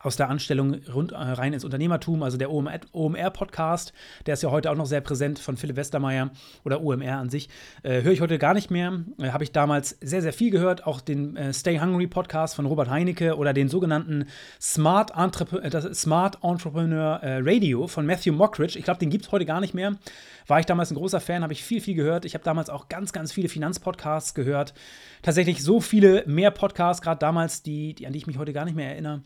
aus 0.00 0.16
der 0.16 0.28
Anstellung 0.28 0.74
rund, 0.92 1.12
äh, 1.12 1.16
rein 1.16 1.52
ins 1.52 1.64
Unternehmertum, 1.64 2.22
also 2.22 2.36
der 2.36 2.50
OMR-Podcast, 2.50 3.92
der 4.26 4.34
ist 4.34 4.42
ja 4.42 4.50
heute 4.50 4.70
auch 4.70 4.76
noch 4.76 4.86
sehr 4.86 5.00
präsent 5.00 5.38
von 5.38 5.56
Philipp 5.56 5.76
Westermeier 5.76 6.30
oder 6.64 6.82
OMR 6.82 7.18
an 7.18 7.30
sich, 7.30 7.48
äh, 7.82 8.02
höre 8.02 8.12
ich 8.12 8.20
heute 8.20 8.38
gar 8.38 8.54
nicht 8.54 8.70
mehr. 8.70 9.04
Äh, 9.18 9.30
Habe 9.30 9.44
ich 9.44 9.52
damals 9.52 9.90
sehr, 10.00 10.22
sehr 10.22 10.32
viel 10.32 10.50
gehört, 10.50 10.86
auch 10.86 11.00
den 11.00 11.36
äh, 11.36 11.52
Stay 11.52 11.80
Hungry 11.80 12.06
Podcast 12.06 12.54
von 12.54 12.66
Robert 12.66 12.90
Heinecke 12.90 13.36
oder 13.36 13.52
den 13.52 13.68
sogenannten 13.68 14.26
Smart, 14.60 15.12
Entrep 15.16 15.52
äh, 15.52 15.94
Smart 15.94 16.38
Entrepreneur 16.42 17.20
äh, 17.22 17.38
Radio 17.42 17.86
von 17.86 18.06
Matthew 18.06 18.32
Mockridge. 18.32 18.78
Ich 18.78 18.84
glaube, 18.84 19.00
den 19.00 19.10
gibt 19.10 19.26
es 19.26 19.32
heute 19.32 19.46
gar 19.46 19.60
nicht 19.60 19.74
mehr. 19.74 19.96
War 20.46 20.60
ich 20.60 20.66
damals 20.66 20.90
ein 20.90 20.96
großer 20.96 21.20
Fan, 21.20 21.42
habe 21.42 21.52
ich 21.52 21.62
viel, 21.62 21.80
viel 21.80 21.94
gehört. 21.94 22.24
Ich 22.24 22.34
habe 22.34 22.44
damals 22.44 22.70
auch 22.70 22.88
ganz, 22.88 23.12
ganz 23.12 23.32
viele 23.32 23.48
Finanzpodcasts 23.48 24.34
gehört. 24.34 24.72
Tatsächlich 25.22 25.62
so 25.62 25.80
viele 25.80 26.24
mehr 26.26 26.50
Podcasts, 26.50 27.02
gerade 27.02 27.18
damals, 27.18 27.62
die, 27.62 27.94
die, 27.94 28.06
an 28.06 28.12
die 28.12 28.18
ich 28.18 28.26
mich 28.26 28.38
heute 28.38 28.52
gar 28.52 28.64
nicht 28.64 28.74
mehr 28.74 28.90
erinnere. 28.90 29.22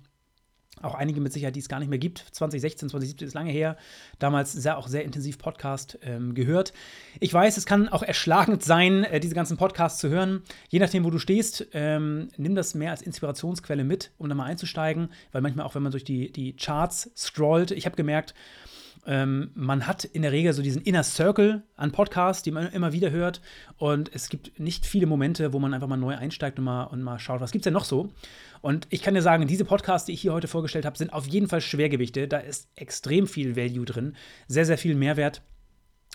Auch 0.81 0.95
einige 0.95 1.21
mit 1.21 1.33
Sicherheit, 1.33 1.55
die 1.55 1.61
es 1.61 1.69
gar 1.69 1.79
nicht 1.79 1.91
mehr 1.91 1.99
gibt. 1.99 2.25
2016, 2.33 2.89
2017 2.89 3.29
ist 3.29 3.35
lange 3.35 3.53
her. 3.53 3.77
Damals 4.19 4.53
sehr, 4.53 4.79
auch 4.79 4.89
sehr 4.89 5.05
intensiv 5.05 5.39
Podcast 5.39 5.99
ähm, 6.03 6.35
gehört. 6.35 6.73
Ich 7.21 7.33
weiß, 7.33 7.57
es 7.57 7.67
kann 7.67 7.89
auch 7.89 8.03
erschlagend 8.03 8.65
sein, 8.65 9.05
äh, 9.05 9.21
diese 9.21 9.35
ganzen 9.35 9.57
Podcasts 9.59 10.01
zu 10.01 10.09
hören. 10.09 10.43
Je 10.71 10.81
nachdem, 10.81 11.05
wo 11.05 11.11
du 11.11 11.19
stehst, 11.19 11.67
ähm, 11.73 12.29
nimm 12.37 12.55
das 12.55 12.75
mehr 12.75 12.91
als 12.91 13.03
Inspirationsquelle 13.03 13.85
mit, 13.85 14.11
um 14.19 14.29
da 14.29 14.35
mal 14.35 14.47
einzusteigen. 14.47 15.11
Weil 15.31 15.43
manchmal 15.43 15.67
auch, 15.67 15.75
wenn 15.75 15.83
man 15.83 15.93
durch 15.93 16.05
die, 16.05 16.33
die 16.33 16.57
Charts 16.57 17.11
scrollt, 17.17 17.71
ich 17.71 17.85
habe 17.85 17.95
gemerkt, 17.95 18.35
ähm, 19.05 19.51
man 19.55 19.87
hat 19.87 20.05
in 20.05 20.23
der 20.23 20.33
Regel 20.33 20.53
so 20.53 20.63
diesen 20.63 20.83
Inner 20.83 21.03
Circle 21.03 21.63
an 21.77 21.91
Podcasts, 21.91 22.43
die 22.43 22.53
man 22.53 22.69
immer 22.69 22.93
wieder 22.93 23.11
hört. 23.11 23.41
Und 23.77 24.15
es 24.15 24.29
gibt 24.29 24.59
nicht 24.61 24.87
viele 24.87 25.07
Momente, 25.07 25.53
wo 25.53 25.59
man 25.59 25.75
einfach 25.75 25.89
mal 25.89 25.97
neu 25.97 26.17
einsteigt 26.17 26.59
und 26.59 26.65
mal, 26.65 26.85
und 26.85 27.03
mal 27.03 27.19
schaut, 27.19 27.41
was 27.41 27.51
gibt 27.51 27.63
es 27.63 27.65
denn 27.65 27.73
noch 27.73 27.85
so. 27.85 28.13
Und 28.61 28.87
ich 28.91 29.03
kann 29.03 29.15
dir 29.15 29.23
sagen, 29.23 29.47
diese 29.49 29.65
Podcasts, 29.65 30.07
die 30.07 30.13
ich 30.13 30.21
hier 30.21 30.33
heute 30.33 30.47
vorgestellt 30.47 30.85
habe, 30.85 30.97
sind 30.97 31.13
auf 31.13 31.27
jeden 31.27 31.49
Fall 31.49 31.61
Schwergewichte. 31.61 32.29
Da 32.29 32.39
ist 32.39 32.69
extrem 32.77 33.27
viel 33.27 33.57
Value 33.57 33.85
drin, 33.85 34.15
sehr, 34.47 34.65
sehr 34.65 34.79
viel 34.79 34.95
Mehrwert. 34.95 35.43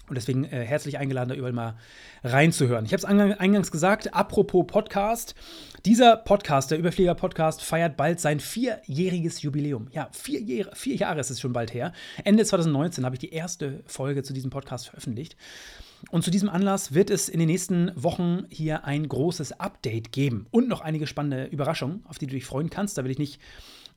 Und 0.10 0.16
deswegen 0.16 0.46
äh, 0.46 0.64
herzlich 0.64 0.98
eingeladen, 0.98 1.30
da 1.30 1.36
überall 1.36 1.54
mal 1.54 1.76
reinzuhören. 2.24 2.86
Ich 2.86 2.94
habe 2.94 3.02
es 3.02 3.06
eingangs 3.06 3.72
gesagt, 3.72 4.14
apropos 4.14 4.66
Podcast. 4.66 5.36
Dieser 5.86 6.16
Podcast, 6.16 6.72
der 6.72 6.80
Überflieger-Podcast, 6.80 7.62
feiert 7.62 7.98
bald 7.98 8.20
sein 8.20 8.40
vierjähriges 8.40 9.42
Jubiläum. 9.42 9.90
Ja, 9.92 10.10
vier 10.12 10.42
Jahre, 10.42 10.76
vier 10.76 10.96
Jahre 10.96 11.20
ist 11.20 11.30
es 11.30 11.42
schon 11.42 11.54
bald 11.54 11.74
her. 11.74 11.92
Ende 12.24 12.46
2019 12.46 13.04
habe 13.04 13.16
ich 13.16 13.20
die 13.20 13.34
erste 13.34 13.84
Folge 13.86 14.24
zu 14.24 14.34
diesem 14.34 14.50
Podcast 14.50 14.88
veröffentlicht. 14.88 15.36
Und 16.12 16.24
zu 16.24 16.32
diesem 16.32 16.50
Anlass 16.50 16.94
wird 16.94 17.10
es 17.10 17.28
in 17.28 17.40
den 17.40 17.48
nächsten 17.48 17.92
Wochen 17.96 18.46
hier 18.50 18.86
ein 18.86 19.08
großes 19.08 19.60
Update 19.60 20.12
geben 20.12 20.48
und 20.52 20.68
noch 20.68 20.82
einige 20.82 21.08
spannende 21.08 21.46
Überraschungen, 21.46 22.04
auf 22.08 22.18
die 22.18 22.28
du 22.28 22.36
dich 22.36 22.46
freuen 22.46 22.70
kannst. 22.70 22.98
Da 22.98 23.04
will 23.04 23.12
ich 23.12 23.20
nicht 23.20 23.40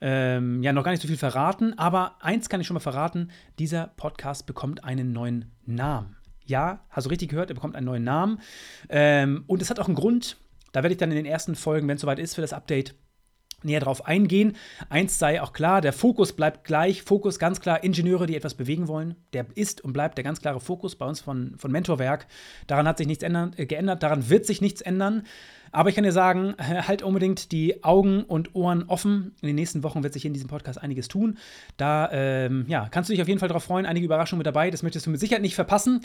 ähm, 0.00 0.62
ja 0.62 0.72
noch 0.72 0.84
gar 0.84 0.92
nicht 0.92 1.02
so 1.02 1.08
viel 1.08 1.16
verraten, 1.16 1.78
aber 1.78 2.16
eins 2.20 2.48
kann 2.48 2.60
ich 2.60 2.66
schon 2.66 2.74
mal 2.74 2.80
verraten: 2.80 3.30
Dieser 3.58 3.86
Podcast 3.86 4.46
bekommt 4.46 4.84
einen 4.84 5.12
neuen 5.12 5.52
Namen. 5.66 6.16
Ja, 6.46 6.80
hast 6.90 7.04
du 7.04 7.10
richtig 7.10 7.30
gehört, 7.30 7.50
er 7.50 7.54
bekommt 7.54 7.76
einen 7.76 7.86
neuen 7.86 8.04
Namen. 8.04 8.40
Ähm, 8.88 9.44
und 9.46 9.62
es 9.62 9.70
hat 9.70 9.78
auch 9.78 9.86
einen 9.86 9.94
Grund. 9.94 10.36
Da 10.72 10.82
werde 10.82 10.92
ich 10.92 10.98
dann 10.98 11.10
in 11.10 11.16
den 11.16 11.26
ersten 11.26 11.54
Folgen, 11.54 11.88
wenn 11.88 11.96
es 11.96 12.00
soweit 12.00 12.18
ist 12.18 12.34
für 12.34 12.40
das 12.40 12.52
Update, 12.52 12.94
näher 13.64 13.80
drauf 13.80 14.06
eingehen. 14.06 14.56
Eins 14.88 15.18
sei 15.18 15.42
auch 15.42 15.52
klar, 15.52 15.80
der 15.80 15.92
Fokus 15.92 16.32
bleibt 16.32 16.64
gleich. 16.64 17.02
Fokus 17.02 17.38
ganz 17.38 17.60
klar 17.60 17.82
Ingenieure, 17.82 18.26
die 18.26 18.36
etwas 18.36 18.54
bewegen 18.54 18.88
wollen. 18.88 19.16
Der 19.32 19.46
ist 19.54 19.82
und 19.82 19.92
bleibt 19.92 20.18
der 20.18 20.24
ganz 20.24 20.40
klare 20.40 20.60
Fokus 20.60 20.96
bei 20.96 21.06
uns 21.06 21.20
von, 21.20 21.54
von 21.56 21.70
Mentorwerk. 21.70 22.26
Daran 22.66 22.86
hat 22.86 22.98
sich 22.98 23.06
nichts 23.06 23.22
ändern, 23.22 23.52
äh, 23.56 23.66
geändert, 23.66 24.02
daran 24.02 24.28
wird 24.28 24.46
sich 24.46 24.60
nichts 24.60 24.80
ändern. 24.80 25.24
Aber 25.72 25.88
ich 25.88 25.94
kann 25.94 26.04
dir 26.04 26.12
sagen, 26.12 26.54
halt 26.58 27.02
unbedingt 27.02 27.52
die 27.52 27.84
Augen 27.84 28.24
und 28.24 28.54
Ohren 28.54 28.84
offen. 28.84 29.34
In 29.40 29.48
den 29.48 29.56
nächsten 29.56 29.82
Wochen 29.82 30.02
wird 30.02 30.12
sich 30.12 30.24
in 30.24 30.32
diesem 30.32 30.48
Podcast 30.48 30.80
einiges 30.80 31.08
tun. 31.08 31.38
Da 31.76 32.10
ähm, 32.12 32.64
ja, 32.68 32.88
kannst 32.90 33.08
du 33.08 33.12
dich 33.12 33.22
auf 33.22 33.28
jeden 33.28 33.40
Fall 33.40 33.48
darauf 33.48 33.64
freuen. 33.64 33.86
Einige 33.86 34.06
Überraschungen 34.06 34.38
mit 34.38 34.46
dabei. 34.46 34.70
Das 34.70 34.82
möchtest 34.82 35.06
du 35.06 35.10
mit 35.10 35.20
Sicherheit 35.20 35.42
nicht 35.42 35.54
verpassen. 35.54 36.00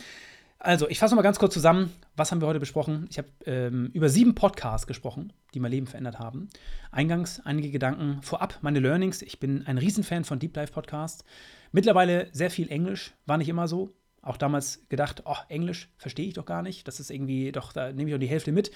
Also, 0.65 0.89
ich 0.89 0.97
fasse 0.97 1.15
mal 1.15 1.21
ganz 1.21 1.37
kurz 1.37 1.53
zusammen. 1.53 1.93
Was 2.15 2.31
haben 2.31 2.41
wir 2.41 2.47
heute 2.47 2.59
besprochen? 2.59 3.05
Ich 3.11 3.19
habe 3.19 3.27
ähm, 3.45 3.91
über 3.93 4.09
sieben 4.09 4.33
Podcasts 4.33 4.87
gesprochen, 4.87 5.31
die 5.53 5.59
mein 5.59 5.69
Leben 5.69 5.85
verändert 5.85 6.17
haben. 6.17 6.49
Eingangs 6.91 7.39
einige 7.45 7.69
Gedanken. 7.69 8.23
Vorab 8.23 8.57
meine 8.61 8.79
Learnings. 8.79 9.21
Ich 9.21 9.39
bin 9.39 9.67
ein 9.67 9.77
Riesenfan 9.77 10.23
von 10.23 10.39
Deep 10.39 10.55
Dive 10.55 10.71
Podcasts. 10.71 11.23
Mittlerweile 11.71 12.29
sehr 12.31 12.49
viel 12.49 12.71
Englisch. 12.71 13.13
War 13.27 13.37
nicht 13.37 13.47
immer 13.47 13.67
so. 13.67 13.93
Auch 14.23 14.37
damals 14.37 14.89
gedacht, 14.89 15.21
oh, 15.25 15.35
Englisch 15.49 15.87
verstehe 15.97 16.25
ich 16.25 16.33
doch 16.33 16.45
gar 16.45 16.63
nicht. 16.63 16.87
Das 16.87 16.99
ist 16.99 17.11
irgendwie, 17.11 17.51
doch, 17.51 17.71
da 17.71 17.91
nehme 17.91 18.09
ich 18.09 18.15
auch 18.15 18.19
die 18.19 18.25
Hälfte 18.25 18.51
mit. 18.51 18.71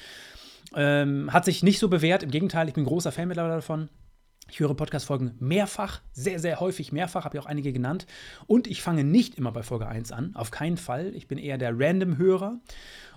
Ähm, 0.76 1.34
hat 1.34 1.44
sich 1.44 1.64
nicht 1.64 1.80
so 1.80 1.90
bewährt. 1.90 2.22
Im 2.22 2.30
Gegenteil, 2.30 2.68
ich 2.68 2.76
bin 2.76 2.86
großer 2.86 3.12
Fan 3.12 3.28
mittlerweile 3.28 3.56
davon. 3.56 3.90
Ich 4.52 4.60
höre 4.60 4.74
Podcast-Folgen 4.74 5.36
mehrfach, 5.40 6.02
sehr, 6.12 6.40
sehr 6.40 6.60
häufig 6.60 6.92
mehrfach, 6.92 7.26
habe 7.26 7.38
ich 7.38 7.44
auch 7.44 7.48
einige 7.48 7.72
genannt. 7.72 8.08
Und 8.48 8.68
ich 8.68 8.82
fange 8.82 9.04
nicht 9.04 9.36
immer 9.36 9.52
bei 9.52 9.64
Folge 9.64 9.88
1 9.88 10.12
an, 10.12 10.36
auf 10.36 10.52
keinen 10.52 10.78
Fall. 10.78 11.14
Ich 11.16 11.28
bin 11.28 11.38
eher 11.38 11.58
der 11.58 11.78
Random-Hörer. 11.78 12.60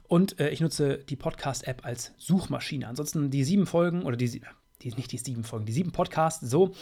Und 0.08 0.38
äh, 0.40 0.50
ich 0.50 0.60
nutze 0.60 0.98
die 0.98 1.16
Podcast-App 1.16 1.84
als 1.86 2.12
Suchmaschine. 2.18 2.86
Ansonsten 2.86 3.30
die 3.30 3.44
sieben 3.44 3.66
Folgen 3.66 4.02
oder 4.02 4.16
die, 4.16 4.42
die, 4.82 4.90
nicht 4.90 5.12
die 5.12 5.18
sieben 5.18 5.44
Folgen, 5.44 5.64
die 5.64 5.72
sieben 5.72 5.92
Podcasts, 5.92 6.48
so. 6.48 6.74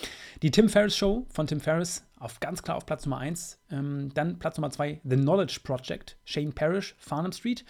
Die 0.42 0.50
Tim 0.50 0.68
Ferriss 0.68 0.96
Show 0.96 1.26
von 1.30 1.46
Tim 1.46 1.60
Ferriss, 1.60 2.04
auf, 2.18 2.40
ganz 2.40 2.62
klar 2.62 2.76
auf 2.76 2.86
Platz 2.86 3.06
Nummer 3.06 3.18
1. 3.18 3.58
Ähm, 3.70 4.10
dann 4.14 4.38
Platz 4.38 4.56
Nummer 4.56 4.70
2, 4.70 5.00
The 5.04 5.16
Knowledge 5.16 5.60
Project, 5.62 6.16
Shane 6.24 6.52
Parrish, 6.52 6.96
Farnham 6.98 7.32
Street. 7.32 7.64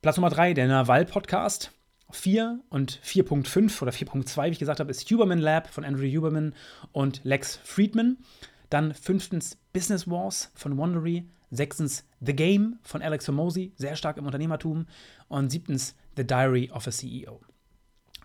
Platz 0.00 0.16
Nummer 0.16 0.30
3, 0.30 0.54
der 0.54 0.68
Naval 0.68 1.06
Podcast. 1.06 1.72
4 2.10 2.60
und 2.68 3.00
4.5 3.04 3.82
oder 3.82 3.92
4.2, 3.92 4.44
wie 4.46 4.50
ich 4.50 4.58
gesagt 4.58 4.80
habe, 4.80 4.90
ist 4.90 5.10
Huberman 5.10 5.38
Lab 5.38 5.68
von 5.68 5.84
Andrew 5.84 6.06
Huberman 6.06 6.54
und 6.92 7.20
Lex 7.24 7.58
Friedman. 7.64 8.18
Dann 8.70 8.94
fünftens 8.94 9.56
Business 9.72 10.08
Wars 10.08 10.50
von 10.54 10.76
Wondery. 10.76 11.24
Sechstens 11.50 12.04
The 12.20 12.34
Game 12.34 12.78
von 12.82 13.00
Alex 13.00 13.28
Hormozy, 13.28 13.72
sehr 13.76 13.94
stark 13.94 14.16
im 14.16 14.26
Unternehmertum. 14.26 14.86
Und 15.28 15.50
siebtens 15.50 15.94
The 16.16 16.26
Diary 16.26 16.70
of 16.72 16.86
a 16.86 16.90
CEO. 16.90 17.40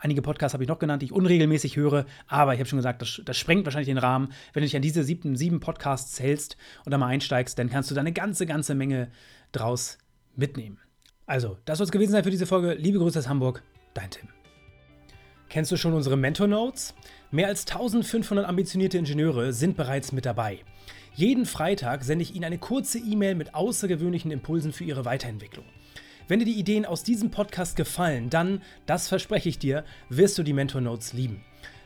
Einige 0.02 0.22
Podcasts 0.22 0.54
habe 0.54 0.64
ich 0.64 0.70
noch 0.70 0.80
genannt, 0.80 1.02
die 1.02 1.08
ich 1.08 1.12
unregelmäßig 1.12 1.76
höre, 1.76 2.06
aber 2.28 2.54
ich 2.54 2.60
habe 2.60 2.70
schon 2.70 2.78
gesagt, 2.78 3.02
das, 3.02 3.22
das, 3.26 3.38
sprengt 3.38 3.66
wahrscheinlich 3.66 3.90
den 3.90 3.98
Rahmen. 3.98 4.32
Wenn 4.54 4.62
du 4.62 4.66
dich 4.66 4.76
an 4.76 4.82
diese 4.82 5.04
sieben, 5.04 5.36
sieben 5.36 5.60
Podcasts 5.60 6.20
hältst 6.20 6.56
und 6.86 6.92
da 6.92 6.98
mal 6.98 7.08
einsteigst, 7.08 7.60
dann 7.60 7.70
kannst 7.70 7.92
du 7.92 7.96
da 7.96 8.02
eine 8.02 8.14
ganze, 8.14 8.46
ganze 8.46 8.76
Menge 8.76 9.12
draus 9.52 9.98
mitnehmen. 10.38 10.80
Also, 11.30 11.58
das 11.66 11.78
soll 11.78 11.86
es 11.86 11.92
gewesen 11.92 12.14
sein 12.14 12.24
für 12.24 12.32
diese 12.32 12.48
Folge. 12.48 12.74
Liebe 12.74 12.98
Grüße 12.98 13.20
aus 13.20 13.30
Hamburg, 13.30 13.62
dein 13.94 14.10
Tim. 14.10 14.30
Kennst 15.48 15.72
du 15.72 15.78
schon 15.78 15.94
unsere 15.94 16.18
Mentor 16.18 16.48
Notes? 16.48 16.96
Mehr 17.30 17.46
als 17.46 17.68
1500 17.68 18.48
ambitionierte 18.48 18.98
Ingenieure 18.98 19.54
sind 19.54 19.78
bereits 19.78 20.12
mit 20.12 20.26
dabei. 20.26 20.58
Jeden 21.14 21.46
Freitag 21.46 22.04
sende 22.04 22.24
ich 22.24 22.34
Ihnen 22.34 22.46
eine 22.46 22.58
kurze 22.58 22.98
E-Mail 22.98 23.36
mit 23.36 23.54
außergewöhnlichen 23.54 24.32
Impulsen 24.32 24.74
für 24.74 24.86
Ihre 24.86 25.06
Weiterentwicklung. 25.06 25.66
Wenn 26.28 26.40
dir 26.40 26.46
die 26.46 26.60
Ideen 26.60 26.88
aus 26.88 27.04
diesem 27.04 27.30
Podcast 27.30 27.76
gefallen, 27.76 28.32
dann, 28.32 28.64
das 28.88 29.08
verspreche 29.08 29.50
ich 29.50 29.60
dir, 29.60 29.86
wirst 30.10 30.36
du 30.40 30.42
die 30.42 30.54
Mentor 30.54 30.82
Notes 30.82 31.14
lieben. 31.14 31.46